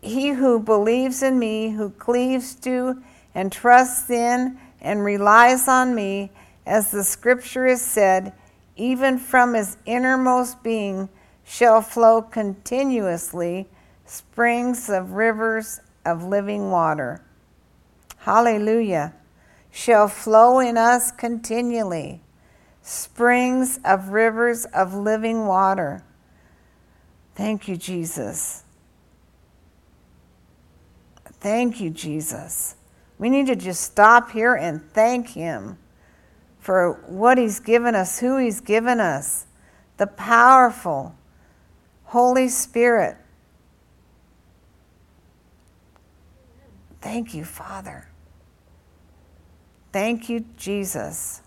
[0.00, 3.02] He who believes in me, who cleaves to
[3.34, 6.30] and trusts in and relies on me,
[6.66, 8.32] as the scripture has said,
[8.76, 11.08] even from his innermost being
[11.44, 13.68] shall flow continuously
[14.06, 17.22] springs of rivers of living water.
[18.18, 19.14] Hallelujah.
[19.70, 22.23] Shall flow in us continually
[22.84, 26.04] springs of rivers of living water.
[27.34, 28.62] Thank you, Jesus.
[31.40, 32.76] Thank you, Jesus.
[33.18, 35.78] We need to just stop here and thank Him
[36.58, 39.46] for what He's given us, who He's given us,
[39.96, 41.14] the powerful
[42.04, 43.16] Holy Spirit.
[47.00, 48.08] Thank you, Father.
[49.90, 51.40] Thank you, Jesus,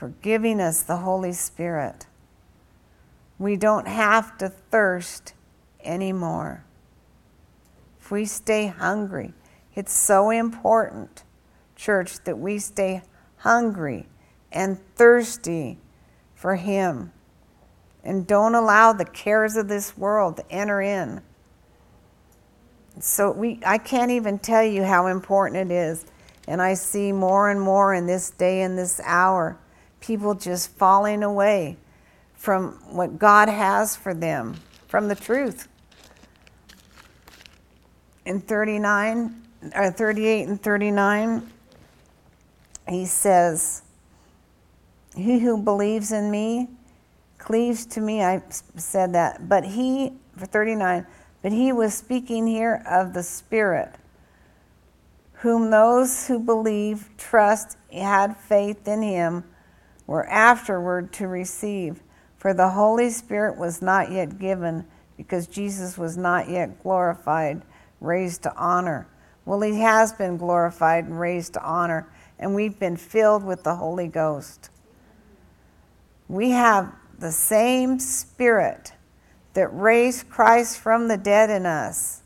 [0.00, 2.06] for giving us the Holy Spirit.
[3.38, 5.34] We don't have to thirst
[5.84, 6.64] anymore.
[8.00, 9.34] If we stay hungry,
[9.74, 11.24] it's so important,
[11.76, 13.02] church, that we stay
[13.36, 14.06] hungry
[14.50, 15.76] and thirsty
[16.34, 17.12] for Him.
[18.02, 21.20] And don't allow the cares of this world to enter in.
[23.00, 26.06] So we I can't even tell you how important it is.
[26.48, 29.58] And I see more and more in this day and this hour
[30.00, 31.76] people just falling away
[32.34, 34.56] from what God has for them,
[34.88, 35.68] from the truth.
[38.24, 39.42] In 39
[39.74, 41.50] or 38 and 39
[42.90, 43.82] he says,
[45.16, 46.68] He who believes in me
[47.38, 48.22] cleaves to me.
[48.22, 48.42] I
[48.76, 49.48] said that.
[49.48, 51.06] But he, for 39,
[51.42, 53.94] but he was speaking here of the Spirit,
[55.34, 59.44] whom those who believe, trust, had faith in him,
[60.10, 62.02] were afterward to receive.
[62.36, 64.84] For the Holy Spirit was not yet given,
[65.16, 67.62] because Jesus was not yet glorified,
[68.00, 69.06] raised to honor.
[69.44, 72.08] Well, he has been glorified and raised to honor
[72.40, 74.70] and we've been filled with the Holy Ghost.
[76.26, 78.94] We have the same Spirit
[79.52, 82.22] that raised Christ from the dead in us.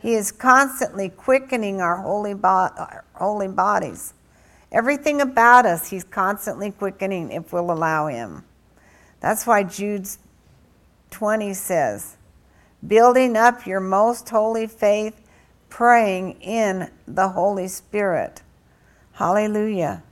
[0.00, 2.70] He is constantly quickening our holy, bo-
[3.14, 4.14] holy bodies.
[4.70, 8.44] Everything about us, He's constantly quickening if we'll allow Him.
[9.20, 10.08] That's why Jude
[11.10, 12.16] 20 says,
[12.86, 15.20] building up your most holy faith,
[15.68, 18.42] praying in the Holy Spirit.
[19.12, 20.02] Hallelujah.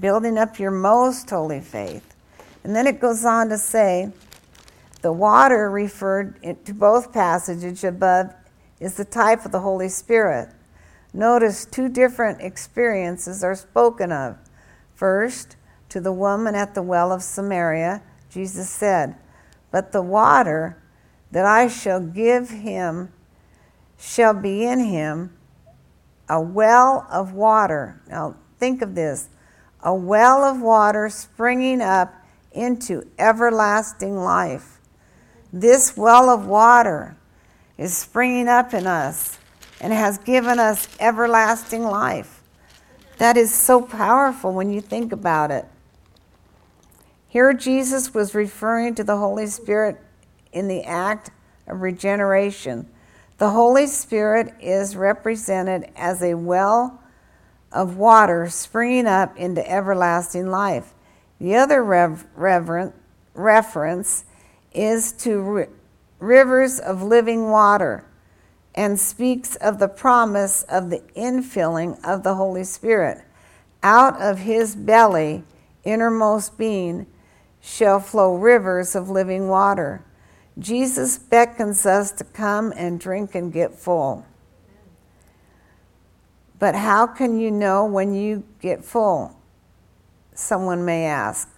[0.00, 2.14] Building up your most holy faith.
[2.64, 4.10] And then it goes on to say
[5.02, 8.32] the water referred to both passages above
[8.80, 10.48] is the type of the Holy Spirit.
[11.14, 14.38] Notice two different experiences are spoken of.
[14.94, 15.56] First,
[15.90, 19.16] to the woman at the well of Samaria, Jesus said,
[19.70, 20.82] But the water
[21.30, 23.12] that I shall give him
[23.98, 25.36] shall be in him
[26.28, 28.00] a well of water.
[28.08, 29.28] Now, think of this
[29.84, 32.14] a well of water springing up
[32.52, 34.78] into everlasting life.
[35.52, 37.16] This well of water
[37.76, 39.38] is springing up in us
[39.82, 42.42] and has given us everlasting life.
[43.18, 45.66] That is so powerful when you think about it.
[47.28, 50.00] Here, Jesus was referring to the Holy Spirit
[50.50, 51.30] in the act
[51.66, 52.88] of regeneration
[53.42, 57.02] the Holy Spirit is represented as a well
[57.72, 60.94] of water springing up into everlasting life.
[61.40, 62.94] The other rev- reverent,
[63.34, 64.26] reference
[64.72, 65.66] is to
[66.20, 68.04] rivers of living water
[68.74, 73.22] and speaks of the promise of the infilling of the Holy Spirit.
[73.82, 75.44] Out of his belly,
[75.84, 77.06] innermost being,
[77.60, 80.04] shall flow rivers of living water.
[80.58, 84.26] Jesus beckons us to come and drink and get full.
[86.58, 89.36] But how can you know when you get full?
[90.34, 91.48] Someone may ask.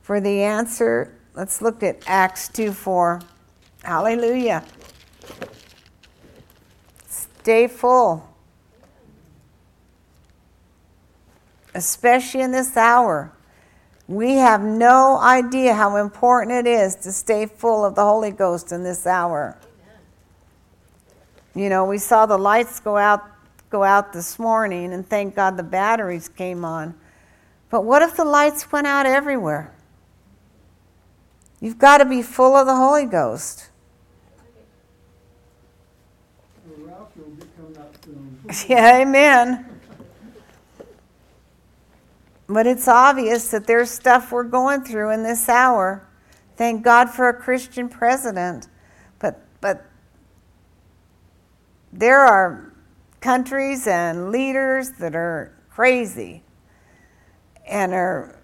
[0.00, 3.20] For the answer, let's look at Acts 2 4.
[3.84, 4.64] Hallelujah.
[7.42, 8.22] Stay full.
[11.74, 13.32] Especially in this hour.
[14.06, 18.70] We have no idea how important it is to stay full of the Holy Ghost
[18.70, 19.58] in this hour.
[21.56, 23.22] You know, we saw the lights go out
[23.70, 26.94] go out this morning and thank God the batteries came on.
[27.70, 29.74] But what if the lights went out everywhere?
[31.60, 33.70] You've got to be full of the Holy Ghost.
[38.68, 39.80] Yeah, amen.
[42.48, 46.06] But it's obvious that there's stuff we're going through in this hour.
[46.56, 48.68] Thank God for a Christian president.
[49.18, 49.86] But but
[51.92, 52.74] there are
[53.20, 56.42] countries and leaders that are crazy
[57.66, 58.38] and are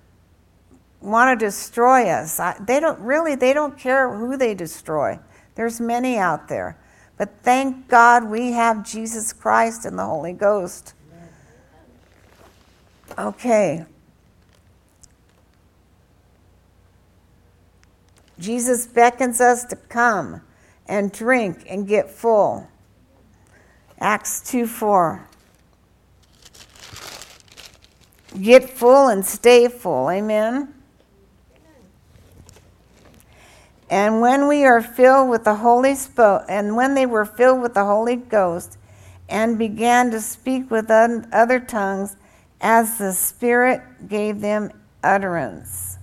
[1.02, 2.40] want to destroy us.
[2.40, 5.18] I, they don't really they don't care who they destroy.
[5.54, 6.78] There's many out there.
[7.18, 10.94] But thank God we have Jesus Christ and the Holy Ghost.
[13.18, 13.84] Okay.
[18.38, 20.42] Jesus beckons us to come
[20.86, 22.68] and drink and get full.
[23.98, 25.26] Acts 2 4.
[28.40, 30.08] Get full and stay full.
[30.08, 30.72] Amen.
[33.90, 37.74] And when we are filled with the Holy Spirit, and when they were filled with
[37.74, 38.76] the Holy Ghost,
[39.28, 42.16] and began to speak with other tongues,
[42.60, 44.70] as the Spirit gave them
[45.02, 45.98] utterance.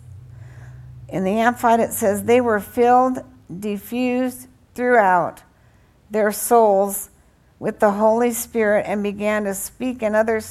[1.09, 3.19] In the Amplified, it says they were filled,
[3.59, 5.43] diffused throughout
[6.09, 7.09] their souls
[7.59, 10.41] with the Holy Spirit, and began to speak in other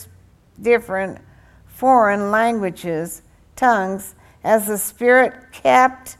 [0.60, 1.18] different
[1.66, 3.22] foreign languages,
[3.56, 4.14] tongues,
[4.44, 6.16] as the Spirit kept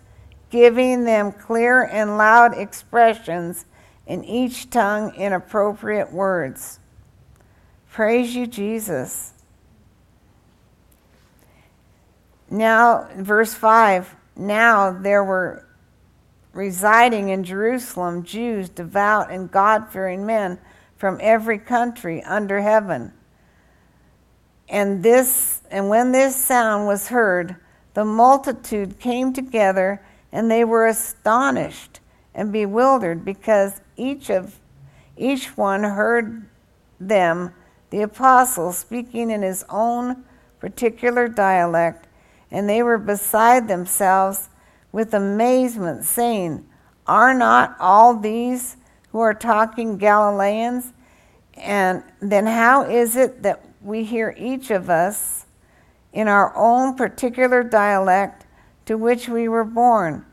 [0.55, 3.65] giving them clear and loud expressions
[4.07, 6.79] in each tongue in appropriate words.
[7.91, 9.33] Praise you, Jesus.
[12.49, 15.67] Now, verse 5 now there were
[16.53, 20.61] residing in Jerusalem Jews, devout and God fearing men
[20.97, 23.13] from every country under heaven.
[24.69, 27.57] And this and when this sound was heard,
[27.95, 30.01] the multitude came together
[30.35, 32.01] and they were astonished
[32.35, 34.61] and bewildered because each of
[35.17, 36.47] each one heard
[37.01, 37.55] them
[37.91, 40.25] the apostles speaking in his own
[40.59, 42.09] particular dialect
[42.51, 44.51] and they were beside themselves
[44.91, 46.67] with amazement saying
[47.07, 48.77] are not all these
[49.13, 50.93] who are talking Galileans?
[51.55, 55.47] And then how is it that we hear each of us
[56.13, 58.44] in our own particular dialect
[58.87, 60.25] to which we were born.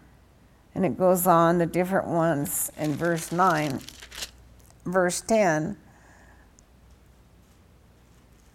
[0.73, 3.79] And it goes on, the different ones in verse 9.
[4.85, 5.77] Verse 10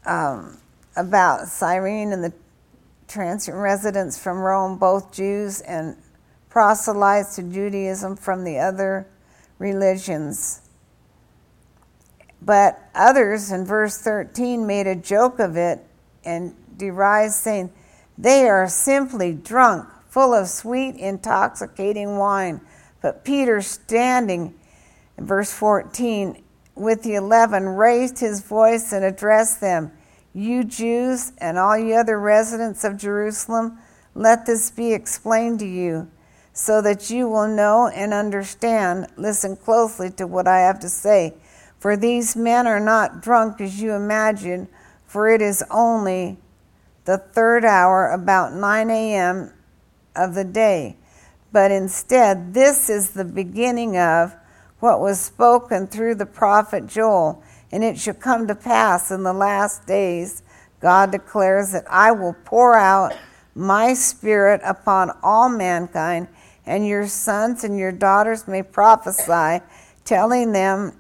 [0.07, 0.59] um,
[0.97, 2.33] about Cyrene and the
[3.09, 5.97] transient residents from Rome, both Jews and
[6.49, 9.07] proselytes to Judaism from the other
[9.59, 10.63] religions.
[12.41, 15.81] But others in verse 13 made a joke of it
[16.25, 17.73] and derised, saying,
[18.19, 22.61] they are simply drunk, full of sweet, intoxicating wine.
[23.03, 24.55] But Peter, standing
[25.19, 26.43] in verse 14
[26.75, 29.93] with the eleven, raised his voice and addressed them
[30.33, 33.79] You Jews and all you other residents of Jerusalem,
[34.15, 36.11] let this be explained to you,
[36.53, 39.09] so that you will know and understand.
[39.17, 41.35] Listen closely to what I have to say.
[41.79, 44.69] For these men are not drunk as you imagine,
[45.07, 46.39] for it is only
[47.07, 49.53] the third hour, about 9 a.m.
[50.15, 50.97] of the day.
[51.53, 54.35] But instead, this is the beginning of
[54.81, 57.43] what was spoken through the prophet Joel.
[57.73, 60.43] And it shall come to pass in the last days,
[60.81, 63.15] God declares that I will pour out
[63.55, 66.29] my spirit upon all mankind,
[66.67, 69.65] and your sons and your daughters may prophesy,
[70.05, 70.93] telling them,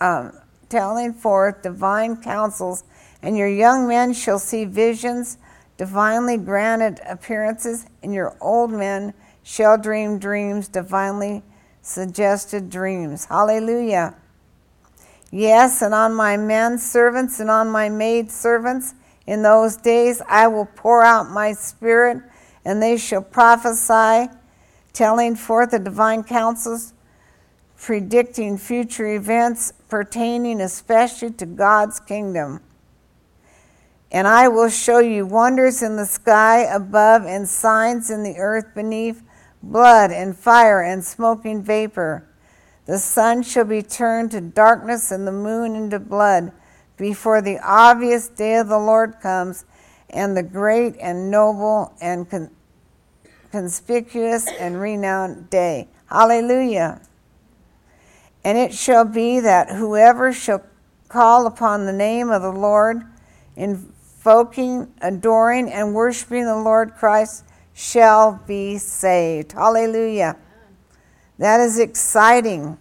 [0.00, 0.32] um,
[0.68, 2.84] telling forth divine counsels
[3.22, 5.38] and your young men shall see visions,
[5.76, 11.42] divinely granted appearances, and your old men shall dream dreams, divinely
[11.82, 13.24] suggested dreams.
[13.26, 14.14] Hallelujah.
[15.30, 18.94] Yes, and on my men servants and on my maid servants
[19.26, 22.22] in those days I will pour out my spirit,
[22.64, 24.28] and they shall prophesy,
[24.92, 26.92] telling forth the divine counsels,
[27.76, 32.60] predicting future events pertaining especially to God's kingdom.
[34.12, 38.74] And I will show you wonders in the sky above and signs in the earth
[38.74, 39.22] beneath
[39.62, 42.26] blood and fire and smoking vapor.
[42.86, 46.52] The sun shall be turned to darkness and the moon into blood
[46.96, 49.64] before the obvious day of the Lord comes
[50.08, 52.50] and the great and noble and con-
[53.52, 55.88] conspicuous and renowned day.
[56.06, 57.00] Hallelujah.
[58.44, 60.64] And it shall be that whoever shall
[61.08, 63.02] call upon the name of the Lord
[63.56, 67.42] in invoking, adoring, and worshiping the Lord Christ
[67.72, 69.52] shall be saved.
[69.52, 70.36] Hallelujah.
[71.38, 72.76] That is exciting.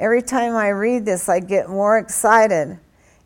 [0.00, 2.78] Every time I read this, I get more excited.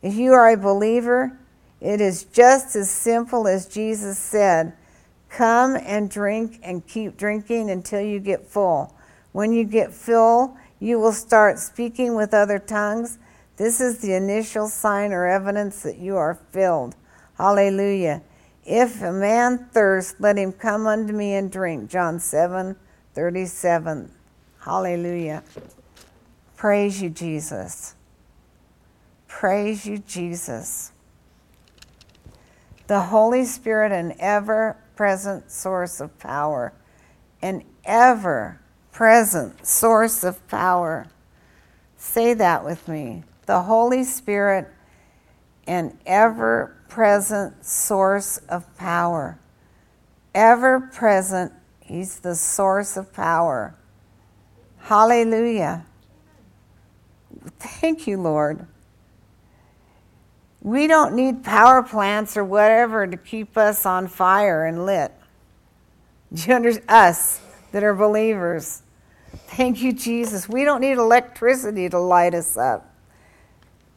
[0.02, 1.38] If you are a believer,
[1.80, 4.72] it is just as simple as Jesus said
[5.28, 8.94] come and drink and keep drinking until you get full.
[9.30, 13.18] When you get full, you will start speaking with other tongues.
[13.56, 16.96] This is the initial sign or evidence that you are filled.
[17.36, 18.22] Hallelujah.
[18.64, 21.90] If a man thirst, let him come unto me and drink.
[21.90, 22.76] John 7
[23.14, 24.10] 37.
[24.60, 25.42] Hallelujah.
[26.56, 27.94] Praise you, Jesus.
[29.26, 30.92] Praise you, Jesus.
[32.86, 36.72] The Holy Spirit, an ever present source of power,
[37.40, 38.60] an ever
[38.92, 41.08] present source of power.
[41.96, 43.24] Say that with me.
[43.46, 44.68] The Holy Spirit,
[45.66, 49.38] an ever present source of power.
[50.34, 53.74] Ever present, He's the source of power.
[54.78, 55.84] Hallelujah.
[57.58, 58.66] Thank you, Lord.
[60.60, 65.12] We don't need power plants or whatever to keep us on fire and lit.
[66.32, 66.88] Do you understand?
[66.88, 67.40] Us
[67.72, 68.82] that are believers.
[69.48, 70.48] Thank you, Jesus.
[70.48, 72.91] We don't need electricity to light us up.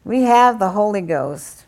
[0.05, 1.65] We have the Holy Ghost.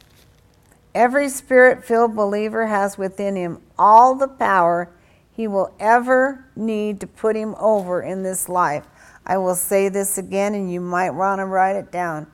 [0.93, 4.91] Every spirit filled believer has within him all the power
[5.31, 8.85] he will ever need to put him over in this life.
[9.25, 12.27] I will say this again, and you might want to write it down.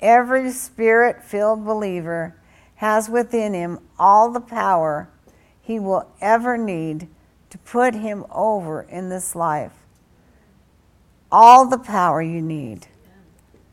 [0.00, 2.36] Every spirit filled believer
[2.76, 5.08] has within him all the power
[5.62, 7.06] he will ever need
[7.50, 9.74] to put him over in this life.
[11.30, 12.88] All the power you need.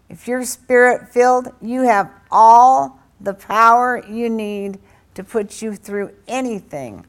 [0.10, 4.80] If you're spirit filled, you have all the power you need
[5.16, 7.06] to put you through anything,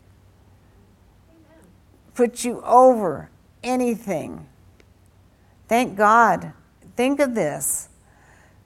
[2.15, 3.31] put you over
[3.63, 4.47] anything.
[5.69, 6.53] Thank God.
[6.97, 7.89] Think of this.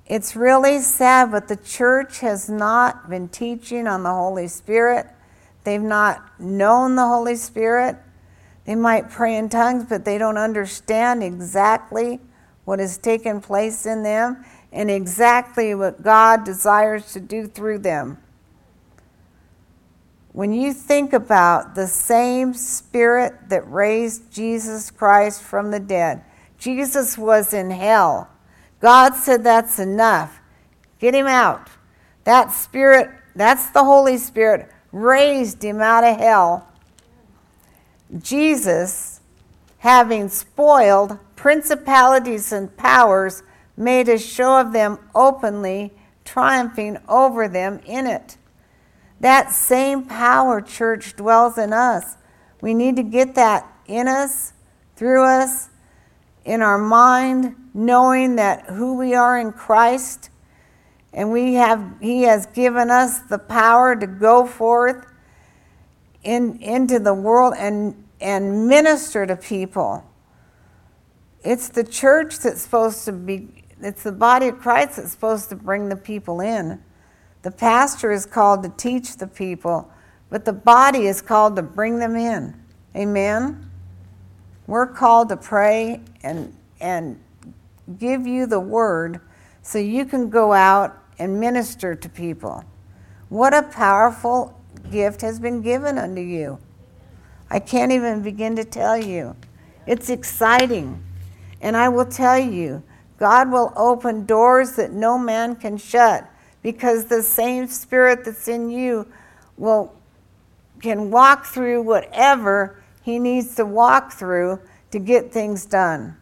[0.06, 5.06] It's really sad, but the church has not been teaching on the Holy Spirit.
[5.64, 7.96] They've not known the Holy Spirit.
[8.64, 12.20] They might pray in tongues, but they don't understand exactly
[12.68, 18.18] what has taken place in them and exactly what God desires to do through them.
[20.34, 26.22] When you think about the same Spirit that raised Jesus Christ from the dead,
[26.58, 28.28] Jesus was in hell.
[28.80, 30.38] God said, That's enough.
[30.98, 31.70] Get him out.
[32.24, 36.68] That spirit, that's the Holy Spirit, raised him out of hell.
[38.20, 39.22] Jesus,
[39.78, 43.45] having spoiled principalities and powers,
[43.76, 45.93] made a show of them openly,
[46.24, 48.36] triumphing over them in it.
[49.20, 52.16] That same power, church, dwells in us.
[52.61, 54.53] We need to get that in us,
[54.97, 55.68] through us,
[56.45, 60.30] in our mind, knowing that who we are in Christ,
[61.12, 65.07] and we have He has given us the power to go forth
[66.24, 70.07] in, into the world and, and minister to people.
[71.49, 73.49] It's the church that's supposed to be,
[73.80, 76.78] it's the body of Christ that's supposed to bring the people in.
[77.40, 79.90] The pastor is called to teach the people,
[80.28, 82.55] but the body is called to bring them in.
[82.94, 83.70] Amen?
[84.66, 87.18] We're called to pray and, and
[87.99, 89.22] give you the word
[89.62, 92.62] so you can go out and minister to people.
[93.30, 94.55] What a powerful
[94.90, 96.59] gift has been given unto you.
[97.49, 99.34] I can't even begin to tell you.
[99.86, 101.03] It's exciting.
[101.61, 102.82] And I will tell you,
[103.18, 106.28] God will open doors that no man can shut
[106.62, 109.06] because the same spirit that's in you
[109.56, 109.94] will
[110.80, 114.61] can walk through whatever he needs to walk through
[114.92, 116.16] to get things done.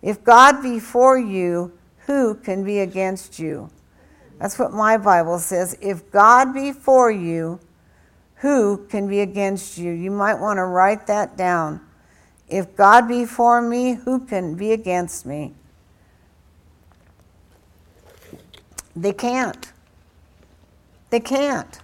[0.00, 1.72] If God be for you,
[2.06, 3.70] who can be against you?
[4.38, 5.76] That's what my Bible says.
[5.80, 7.60] If God be for you,
[8.36, 9.92] who can be against you?
[9.92, 11.80] You might want to write that down.
[12.48, 15.54] If God be for me, who can be against me?
[18.94, 19.72] They can't.
[21.10, 21.80] They can't.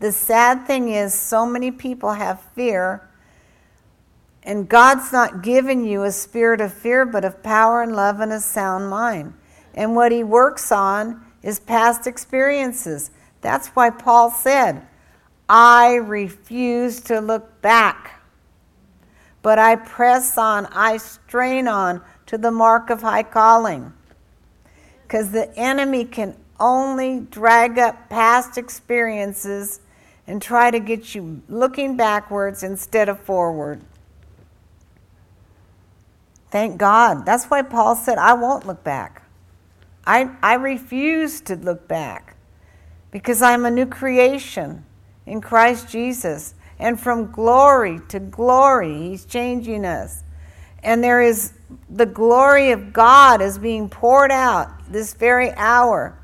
[0.00, 3.08] The sad thing is, so many people have fear,
[4.42, 8.32] and God's not given you a spirit of fear, but of power and love and
[8.32, 9.32] a sound mind.
[9.74, 13.10] And what He works on is past experiences.
[13.40, 14.86] That's why Paul said,
[15.48, 18.22] I refuse to look back,
[19.42, 23.92] but I press on, I strain on to the mark of high calling.
[25.02, 29.80] Because the enemy can only drag up past experiences
[30.26, 33.82] and try to get you looking backwards instead of forward.
[36.50, 37.26] Thank God.
[37.26, 39.22] That's why Paul said, I won't look back.
[40.06, 42.36] I, I refuse to look back
[43.10, 44.84] because I'm a new creation
[45.26, 46.54] in Christ Jesus.
[46.78, 50.22] And from glory to glory, He's changing us.
[50.82, 51.54] And there is
[51.88, 56.18] the glory of God is being poured out this very hour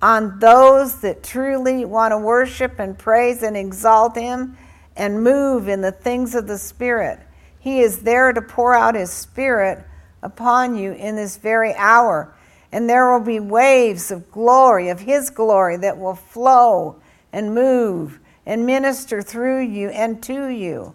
[0.00, 4.56] on those that truly want to worship and praise and exalt Him
[4.96, 7.18] and move in the things of the Spirit.
[7.58, 9.84] He is there to pour out His Spirit
[10.22, 12.34] upon you in this very hour.
[12.72, 16.96] And there will be waves of glory, of His glory, that will flow
[17.32, 20.94] and move and minister through you and to you.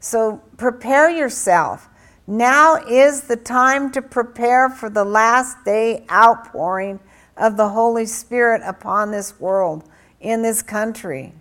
[0.00, 1.88] So prepare yourself.
[2.26, 7.00] Now is the time to prepare for the last day outpouring
[7.36, 9.84] of the Holy Spirit upon this world,
[10.20, 11.32] in this country.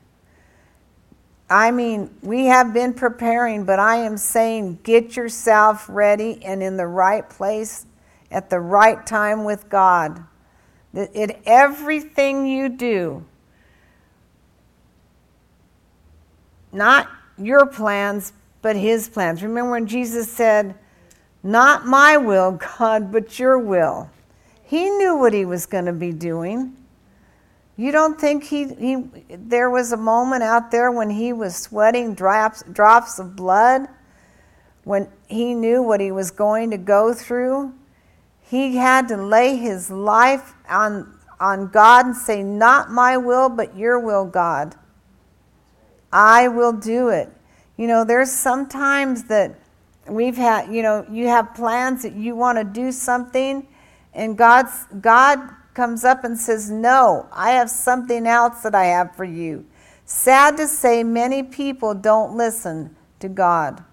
[1.50, 6.78] I mean, we have been preparing, but I am saying get yourself ready and in
[6.78, 7.86] the right place
[8.30, 10.24] at the right time with God.
[10.94, 13.26] That in everything you do,
[16.72, 19.42] not your plans, but His plans.
[19.44, 20.76] Remember when Jesus said,
[21.44, 24.10] Not my will, God, but your will.
[24.64, 26.76] He knew what He was going to be doing.
[27.80, 28.98] You don't think he, he
[29.30, 33.88] there was a moment out there when he was sweating drops, drops of blood?
[34.84, 37.74] When he knew what he was going to go through?
[38.42, 43.78] He had to lay his life on, on God and say, Not my will, but
[43.78, 44.76] your will, God.
[46.12, 47.30] I will do it.
[47.78, 49.56] You know, there's sometimes that
[50.08, 53.68] we've had, you know, you have plans that you want to do something,
[54.14, 55.40] and God's, God
[55.74, 59.66] comes up and says, No, I have something else that I have for you.
[60.10, 63.84] Sad to say, many people don't listen to God.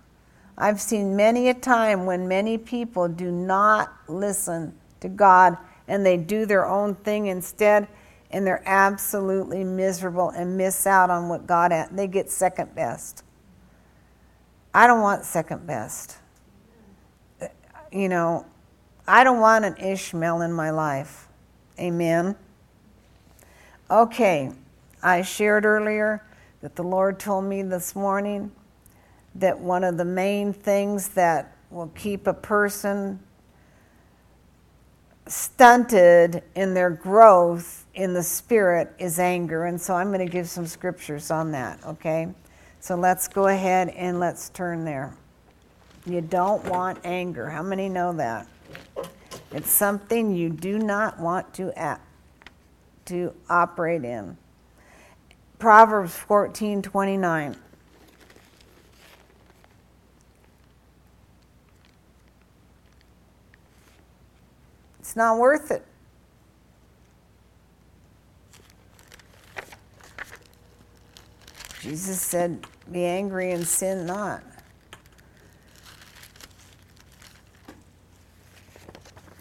[0.56, 6.16] I've seen many a time when many people do not listen to God and they
[6.16, 7.86] do their own thing instead,
[8.30, 11.96] and they're absolutely miserable and miss out on what God had.
[11.96, 13.22] They get second best.
[14.74, 16.18] I don't want second best.
[17.92, 18.44] You know,
[19.06, 21.28] I don't want an Ishmael in my life.
[21.78, 22.36] Amen.
[23.90, 24.50] Okay,
[25.02, 26.24] I shared earlier
[26.60, 28.50] that the Lord told me this morning
[29.36, 33.20] that one of the main things that will keep a person
[35.26, 39.64] stunted in their growth in the spirit is anger.
[39.64, 42.28] And so I'm going to give some scriptures on that, okay?
[42.78, 45.16] So let's go ahead and let's turn there.
[46.04, 47.50] You don't want anger.
[47.50, 48.46] How many know that?
[49.50, 52.06] It's something you do not want to act,
[53.06, 54.36] to operate in.
[55.58, 57.56] Proverbs 14:29
[65.00, 65.84] It's not worth it.
[71.86, 74.42] Jesus said, Be angry and sin not.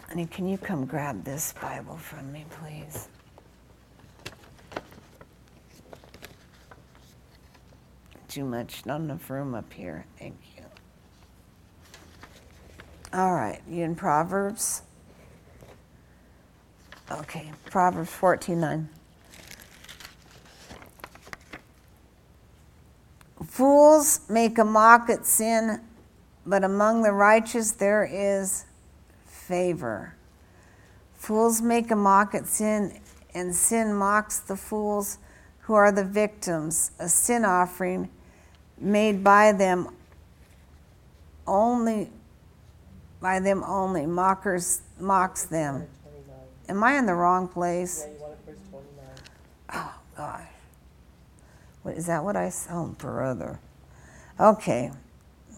[0.06, 3.08] Honey, can you come grab this Bible from me, please?
[8.28, 10.04] Too much, not enough room up here.
[10.16, 10.62] Thank you.
[13.12, 14.82] All right, you in Proverbs?
[17.10, 18.88] Okay, Proverbs 14 9.
[23.56, 25.80] Fools make a mock at sin,
[26.44, 28.66] but among the righteous there is
[29.24, 30.14] favor.
[31.14, 33.00] Fools make a mock at sin,
[33.32, 35.16] and sin mocks the fools
[35.60, 36.90] who are the victims.
[36.98, 38.10] A sin offering
[38.76, 39.88] made by them
[41.46, 42.10] only
[43.22, 45.86] by them only mockers mocks them
[46.68, 48.04] Am I in the wrong place?
[48.04, 49.06] Yeah, you want verse 29.
[49.72, 50.55] Oh, gosh.
[51.88, 52.52] Is that what I?
[52.70, 53.60] Oh, brother.
[54.38, 54.90] Okay.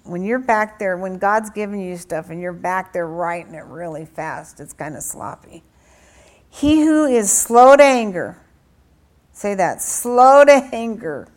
[0.04, 3.64] When you're back there, when God's giving you stuff and you're back there writing it
[3.64, 5.62] really fast, it's kind of sloppy.
[6.48, 8.38] He who is slow to anger,
[9.32, 11.28] say that, slow to anger,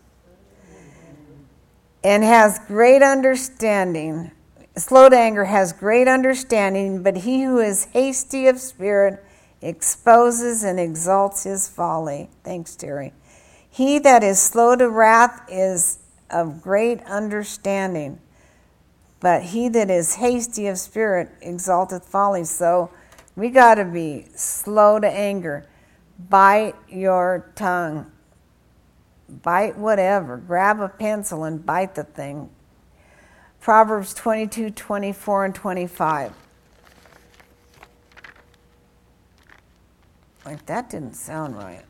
[2.04, 4.32] and has great understanding.
[4.78, 9.24] Slow to anger has great understanding, but he who is hasty of spirit
[9.62, 12.30] exposes and exalts his folly.
[12.44, 13.14] Thanks, Terry.
[13.72, 16.00] He that is slow to wrath is
[16.30, 18.20] of great understanding,
[19.22, 22.44] but he that is hasty of spirit exalteth folly.
[22.44, 22.92] So
[23.38, 25.66] we got to be slow to anger.
[26.30, 28.12] Bite your tongue.
[29.30, 30.36] Bite whatever.
[30.36, 32.50] Grab a pencil and bite the thing.
[33.62, 36.34] Proverbs 22, 24, and 25.
[40.44, 41.86] Like, that didn't sound right.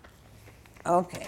[0.86, 1.28] Okay.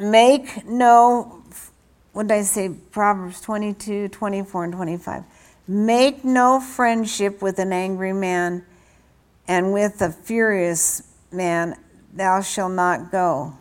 [0.00, 1.42] Make no,
[2.12, 2.70] what did I say?
[2.70, 5.24] Proverbs 22, 24, and 25.
[5.68, 8.64] Make no friendship with an angry man,
[9.46, 11.76] and with a furious man
[12.14, 13.52] thou shalt not go,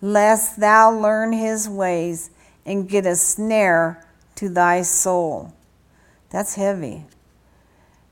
[0.00, 2.30] lest thou learn his ways
[2.64, 5.52] and get a snare to thy soul.
[6.30, 7.04] That's heavy.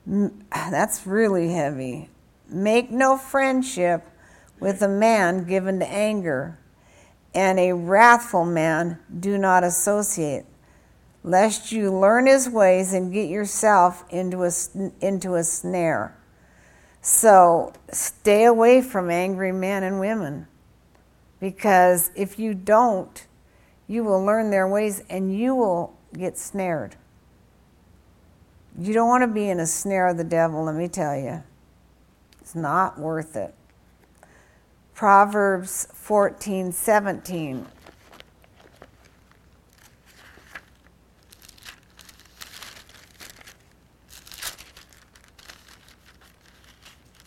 [0.53, 2.09] That's really heavy.
[2.49, 4.05] Make no friendship
[4.59, 6.59] with a man given to anger,
[7.35, 10.47] and a wrathful man do not associate,
[11.23, 14.51] lest you learn his ways and get yourself into a,
[15.01, 16.17] into a snare.
[17.01, 20.47] So stay away from angry men and women,
[21.41, 23.27] because if you don't,
[23.87, 26.97] you will learn their ways and you will get snared.
[28.79, 31.43] You don't want to be in a snare of the devil, let me tell you.
[32.41, 33.55] It's not worth it.
[34.99, 37.67] Proverbs 14 17.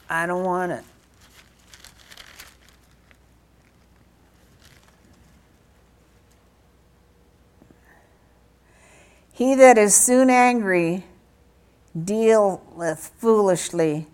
[0.09, 0.83] I don't want it.
[9.31, 11.05] He that is soon angry
[11.97, 14.07] dealeth foolishly,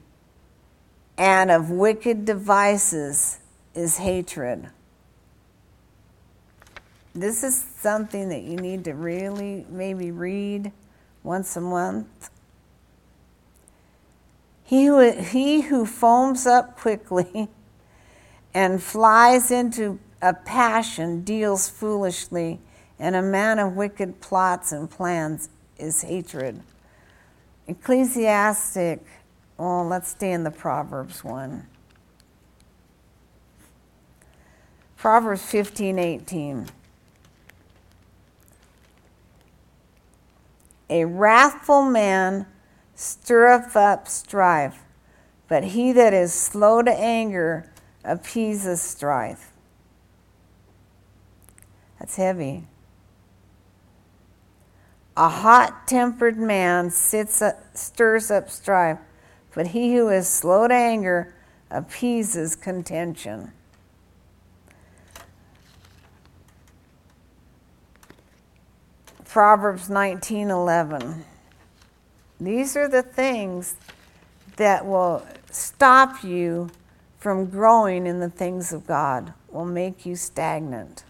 [1.18, 3.40] and of wicked devices
[3.78, 4.68] is hatred.
[7.14, 10.72] This is something that you need to really maybe read
[11.24, 12.32] once a month.
[14.64, 17.50] He who, he who foams up quickly
[18.54, 22.60] and flies into a passion deals foolishly,
[22.98, 26.62] and a man of wicked plots and plans is hatred.
[27.68, 29.06] Ecclesiastic,
[29.58, 31.68] well, let's stay in the Proverbs one.
[34.98, 36.68] Proverbs 15 18.
[40.90, 42.48] A wrathful man
[42.96, 44.80] stirreth up strife,
[45.48, 47.70] but he that is slow to anger
[48.04, 49.52] appeases strife.
[52.00, 52.66] That's heavy.
[55.16, 59.00] A hot tempered man sits up, stirs up strife,
[59.54, 61.36] but he who is slow to anger
[61.70, 63.52] appeases contention.
[69.38, 71.24] Proverbs 19:11.
[72.40, 73.76] These are the things
[74.56, 75.22] that will
[75.52, 76.72] stop you
[77.20, 81.04] from growing in the things of God, will make you stagnant.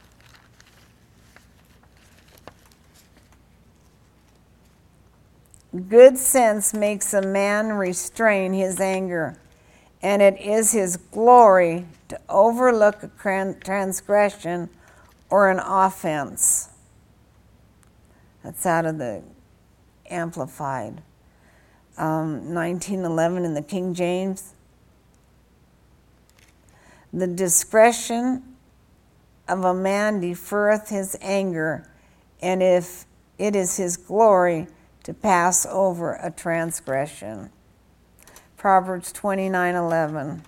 [5.87, 9.37] Good sense makes a man restrain his anger,
[10.01, 14.69] and it is his glory to overlook a transgression
[15.29, 16.67] or an offense.
[18.47, 19.23] That's out of the
[20.09, 21.01] Amplified.
[21.97, 24.53] Um, 1911 in the King James.
[27.11, 28.55] The discretion
[29.49, 31.91] of a man deferreth his anger,
[32.41, 33.05] and if
[33.37, 34.67] it is his glory
[35.03, 37.49] to pass over a transgression.
[38.55, 40.39] Proverbs 29:11.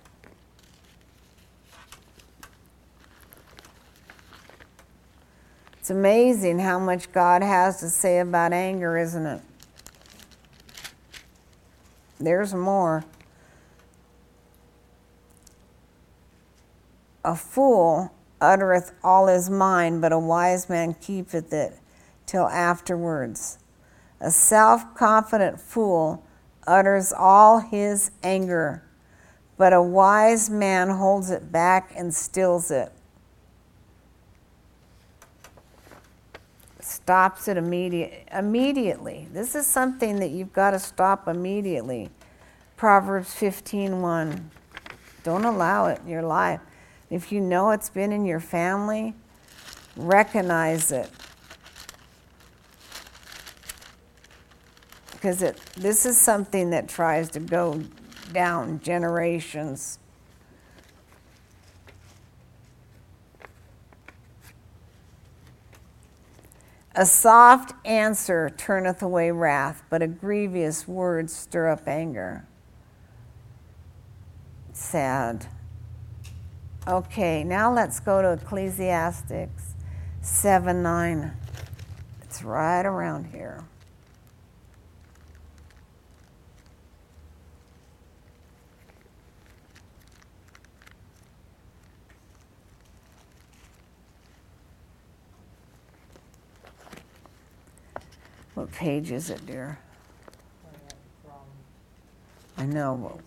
[5.90, 9.42] It's amazing how much God has to say about anger, isn't it?
[12.20, 13.04] There's more.
[17.26, 21.80] A fool uttereth all his mind, but a wise man keepeth it
[22.28, 23.58] till afterwards.
[24.22, 26.24] A self confident fool
[26.68, 28.84] utters all his anger,
[29.58, 32.92] but a wise man holds it back and stills it.
[37.10, 39.28] Stops it immediate, immediately.
[39.34, 42.12] This is something that you've got to stop immediately.
[42.78, 44.52] Proverbs 15:1.
[45.24, 46.60] Don't allow it in your life.
[47.10, 49.16] If you know it's been in your family,
[49.98, 51.10] recognize it.
[55.14, 57.82] Because it, this is something that tries to go
[58.32, 59.98] down generations.
[67.00, 72.46] A soft answer turneth away wrath, but a grievous word stir up anger.
[74.74, 75.46] sad.
[76.86, 79.76] Okay, now let's go to Ecclesiastics
[80.20, 81.32] 7 9.
[82.22, 83.64] It's right around here.
[98.60, 99.80] What page is it, dear?
[102.58, 103.18] I know.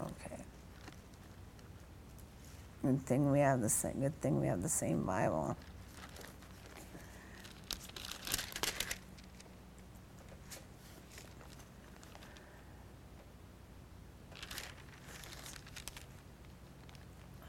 [0.00, 0.42] Okay.
[2.82, 4.00] Good thing we have the same.
[4.00, 5.54] Good thing we have the same Bible.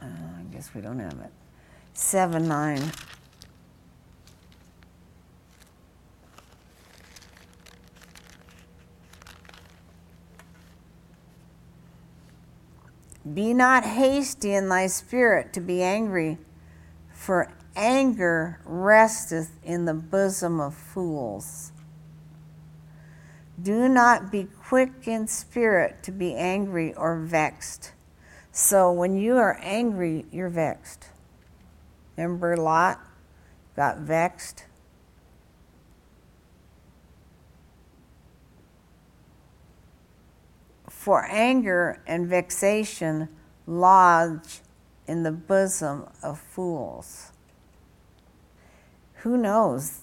[0.02, 1.32] Uh, I guess we don't have it.
[1.94, 2.92] Seven nine.
[13.34, 16.38] Be not hasty in thy spirit to be angry,
[17.14, 21.72] for anger resteth in the bosom of fools.
[23.62, 27.92] Do not be quick in spirit to be angry or vexed.
[28.52, 31.10] So when you are angry, you're vexed.
[32.18, 33.00] Remember Lot
[33.76, 34.66] got vexed?
[41.02, 43.28] For anger and vexation
[43.66, 44.60] lodge
[45.08, 47.32] in the bosom of fools.
[49.24, 50.02] Who knows?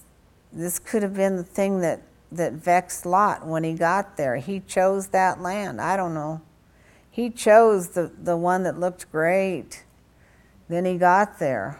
[0.52, 4.38] This could have been the thing that, that vexed Lot when he got there.
[4.38, 5.80] He chose that land.
[5.80, 6.40] I don't know.
[7.08, 9.84] He chose the, the one that looked great.
[10.68, 11.78] Then he got there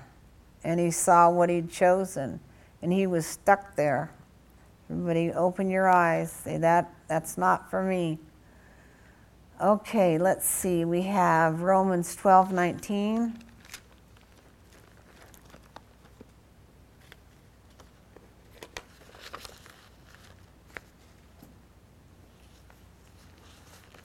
[0.62, 2.38] and he saw what he'd chosen
[2.80, 4.12] and he was stuck there.
[4.88, 6.30] Everybody, open your eyes.
[6.30, 8.20] Say, that, that's not for me.
[9.60, 10.84] Okay, let's see.
[10.84, 13.36] We have Romans 12 19.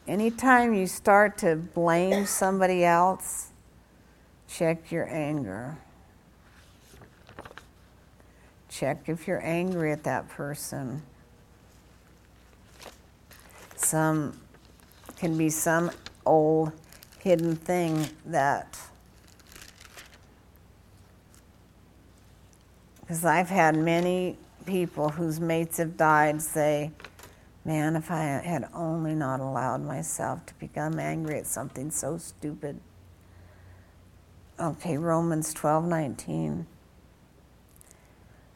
[0.07, 3.51] Anytime you start to blame somebody else,
[4.47, 5.77] check your anger.
[8.69, 11.03] Check if you're angry at that person.
[13.75, 14.39] Some
[15.17, 15.91] can be some
[16.25, 16.71] old
[17.19, 18.77] hidden thing that
[22.99, 26.91] because I've had many people whose mates have died say,
[27.65, 32.79] Man, if I had only not allowed myself to become angry at something so stupid.
[34.59, 36.67] Okay, Romans 12 19.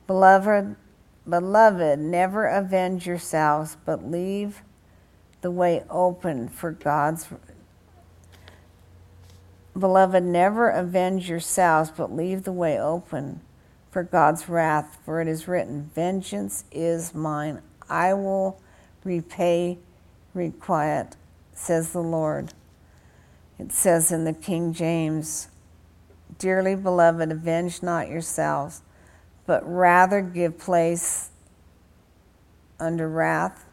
[0.08, 0.76] Beloved,
[1.28, 4.62] beloved, never avenge yourselves, but leave
[5.42, 7.28] the way open for God's.
[9.78, 13.42] Beloved, never avenge yourselves, but leave the way open
[13.92, 17.62] for God's wrath, for it is written, Vengeance is mine.
[17.90, 18.60] I will
[19.04, 19.78] repay,
[20.34, 21.16] requite,
[21.54, 22.54] says the Lord.
[23.60, 25.48] It says in the King James,
[26.38, 28.82] Dearly beloved, avenge not yourselves,
[29.46, 31.30] but rather give place
[32.80, 33.66] under wrath.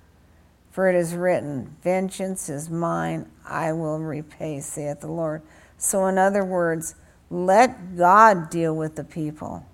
[0.75, 5.43] For it is written, Vengeance is mine, I will repay, saith the Lord.
[5.79, 6.97] So, in other words,
[7.31, 9.65] let God deal with the people.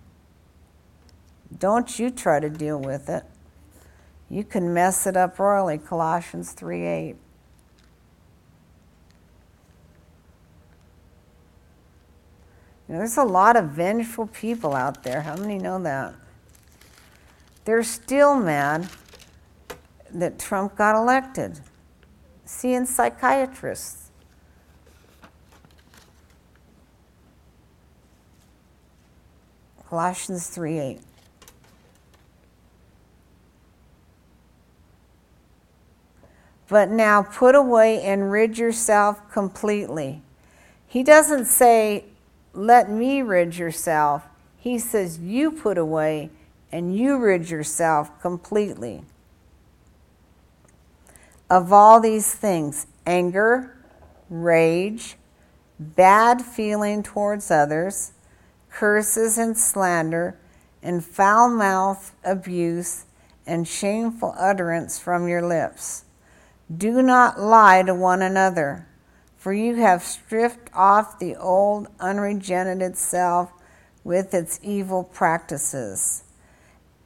[1.58, 3.24] Don't you try to deal with it.
[4.28, 7.06] You can mess it up royally, Colossians 3 8.
[7.06, 7.16] You
[12.90, 15.22] know, there's a lot of vengeful people out there.
[15.22, 16.14] How many know that?
[17.64, 18.90] They're still mad
[20.14, 21.60] that Trump got elected,
[22.44, 24.10] seeing psychiatrists.
[29.88, 31.00] Colossians 3 8.
[36.68, 40.22] But now put away and rid yourself completely.
[40.86, 42.04] He doesn't say,
[42.52, 44.22] let me rid yourself.
[44.56, 46.30] He says, you put away
[46.70, 49.02] and you rid yourself completely
[51.50, 53.76] of all these things anger,
[54.30, 55.16] rage,
[55.78, 58.12] bad feeling towards others,
[58.70, 60.38] curses and slander,
[60.82, 63.04] and foul mouth abuse
[63.46, 66.04] and shameful utterance from your lips.
[66.74, 68.86] Do not lie to one another,
[69.36, 73.50] for you have stripped off the old unregenerated self
[74.04, 76.22] with its evil practices,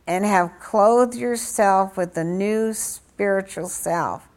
[0.06, 4.28] and have clothed yourself with the new spiritual self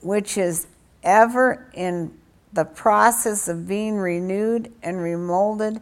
[0.00, 0.66] which is
[1.02, 2.12] ever in
[2.52, 5.80] the process of being renewed and remolded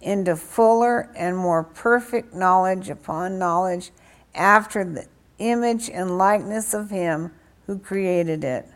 [0.00, 3.90] into fuller and more perfect knowledge upon knowledge
[4.34, 5.06] after the
[5.38, 7.32] image and likeness of Him
[7.66, 8.66] who created it.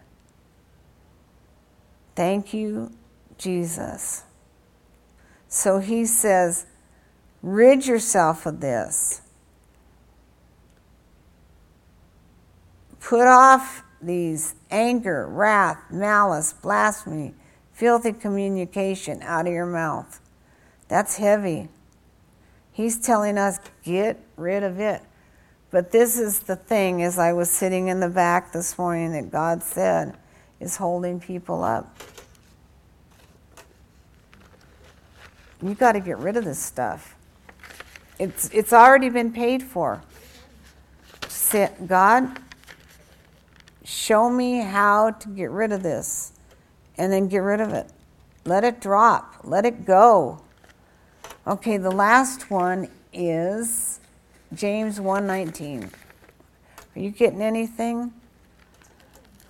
[2.14, 2.92] Thank you,
[3.38, 4.24] Jesus.
[5.48, 6.66] So he says,
[7.42, 9.22] rid yourself of this.
[13.00, 17.34] Put off these anger, wrath, malice, blasphemy,
[17.72, 20.20] filthy communication out of your mouth.
[20.88, 21.68] That's heavy.
[22.72, 25.02] He's telling us, get rid of it.
[25.70, 29.30] But this is the thing, as I was sitting in the back this morning, that
[29.30, 30.16] God said
[30.58, 31.96] is holding people up.
[35.62, 37.16] You got to get rid of this stuff.
[38.18, 40.02] It's, it's already been paid for.
[41.86, 42.38] God,
[43.90, 46.32] show me how to get rid of this.
[46.96, 47.90] And then get rid of it.
[48.44, 49.36] Let it drop.
[49.42, 50.42] Let it go.
[51.46, 54.00] Okay, the last one is
[54.52, 55.90] James 1:19.
[56.94, 58.12] Are you getting anything?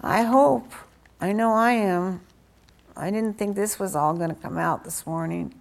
[0.01, 0.73] I hope.
[1.21, 2.21] I know I am.
[2.97, 5.55] I didn't think this was all going to come out this morning.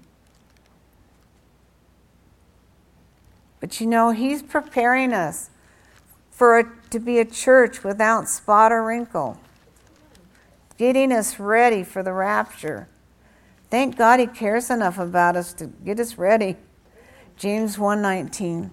[3.60, 5.50] But you know, he's preparing us
[6.40, 9.38] for a, to be a church without spot or wrinkle,
[10.78, 12.88] getting us ready for the rapture.
[13.70, 16.56] Thank God he cares enough about us to get us ready.
[17.36, 18.72] James 1:19.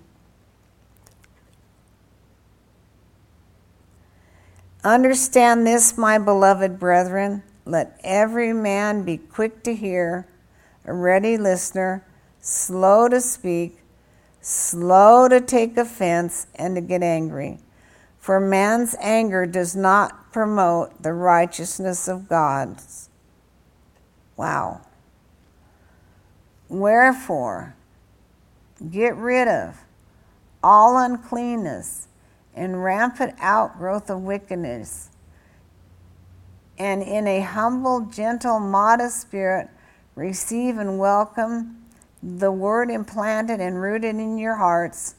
[4.84, 7.42] Understand this, my beloved brethren.
[7.64, 10.28] Let every man be quick to hear,
[10.84, 12.04] a ready listener,
[12.38, 13.80] slow to speak,
[14.46, 17.58] slow to take offense, and to get angry.
[18.16, 22.76] For man's anger does not promote the righteousness of God.
[24.36, 24.82] Wow.
[26.68, 27.74] Wherefore,
[28.88, 29.78] get rid of
[30.62, 32.06] all uncleanness
[32.54, 35.10] and rampant outgrowth of wickedness.
[36.78, 39.68] And in a humble, gentle, modest spirit,
[40.14, 41.85] receive and welcome
[42.26, 45.14] the word implanted and rooted in your hearts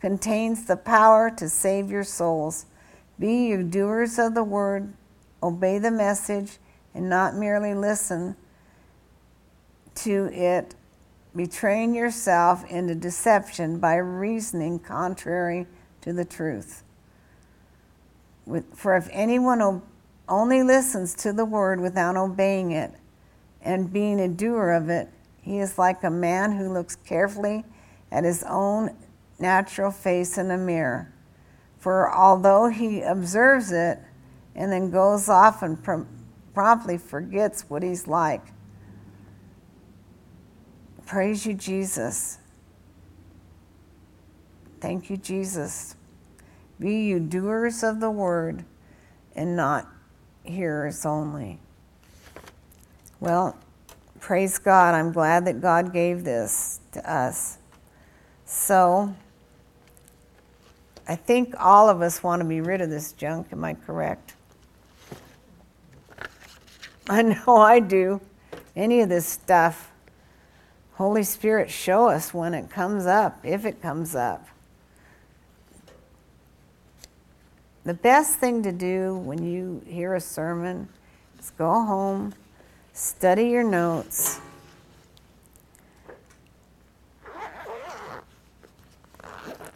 [0.00, 2.66] contains the power to save your souls.
[3.18, 4.92] Be you doers of the word,
[5.42, 6.58] obey the message,
[6.94, 8.36] and not merely listen
[9.96, 10.76] to it,
[11.34, 15.66] betraying yourself into deception by reasoning contrary
[16.02, 16.84] to the truth.
[18.74, 19.82] For if anyone
[20.28, 22.92] only listens to the word without obeying it
[23.60, 25.08] and being a doer of it,
[25.44, 27.64] he is like a man who looks carefully
[28.10, 28.96] at his own
[29.38, 31.12] natural face in a mirror.
[31.76, 33.98] For although he observes it
[34.54, 36.08] and then goes off and prom-
[36.54, 38.40] promptly forgets what he's like,
[41.04, 42.38] praise you, Jesus.
[44.80, 45.94] Thank you, Jesus.
[46.80, 48.64] Be you doers of the word
[49.36, 49.88] and not
[50.42, 51.58] hearers only.
[53.20, 53.58] Well,
[54.24, 54.94] praise God.
[54.94, 57.58] I'm glad that God gave this to us.
[58.46, 59.14] So,
[61.06, 63.48] I think all of us want to be rid of this junk.
[63.52, 64.32] Am I correct?
[67.06, 68.22] I know I do.
[68.74, 69.92] Any of this stuff.
[70.94, 74.48] Holy Spirit, show us when it comes up, if it comes up.
[77.84, 80.88] The best thing to do when you hear a sermon
[81.38, 82.32] is go home,
[82.94, 84.40] study your notes.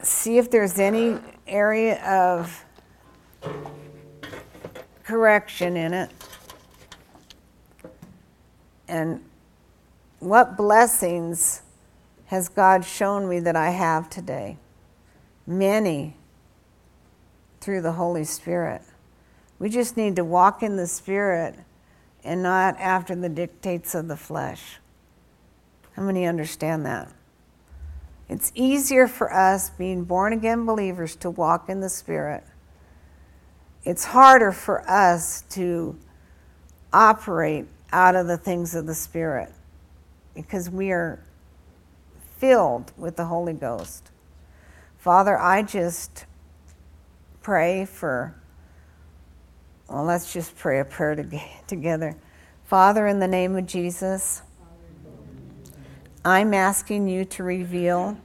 [0.00, 2.64] See if there's any area of
[5.02, 6.10] correction in it.
[8.86, 9.22] And
[10.20, 11.62] what blessings
[12.26, 14.56] has God shown me that I have today?
[15.46, 16.14] Many
[17.60, 18.82] through the Holy Spirit.
[19.58, 21.56] We just need to walk in the Spirit
[22.28, 24.76] and not after the dictates of the flesh.
[25.96, 27.10] How many understand that?
[28.28, 32.44] It's easier for us, being born again believers, to walk in the Spirit.
[33.82, 35.98] It's harder for us to
[36.92, 39.50] operate out of the things of the Spirit
[40.34, 41.24] because we are
[42.36, 44.10] filled with the Holy Ghost.
[44.98, 46.26] Father, I just
[47.40, 48.34] pray for,
[49.88, 52.14] well, let's just pray a prayer to, together.
[52.64, 54.42] Father, in the name of Jesus,
[56.24, 58.18] I'm asking you to reveal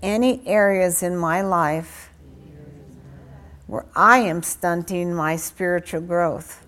[0.00, 2.10] any areas in my life
[3.66, 6.64] where I am stunting my spiritual growth.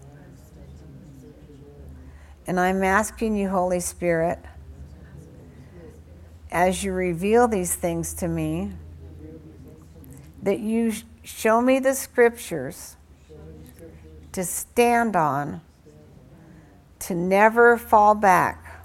[2.46, 4.40] And I'm asking you, Holy Spirit,
[6.50, 8.72] as you reveal these things to me,
[10.42, 10.92] that you
[11.22, 12.96] show me the scriptures
[14.32, 15.60] to stand on,
[17.00, 18.84] to never fall back.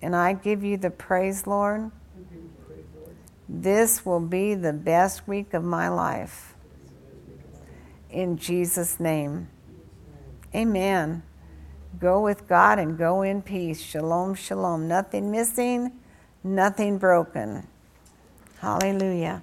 [0.00, 1.90] And I give you the praise, Lord.
[3.48, 6.54] This will be the best week of my life.
[8.10, 9.48] In Jesus' name.
[10.54, 11.22] Amen.
[11.98, 13.80] Go with God and go in peace.
[13.80, 14.88] Shalom, shalom.
[14.88, 15.92] Nothing missing,
[16.42, 17.66] nothing broken.
[18.60, 19.42] Hallelujah.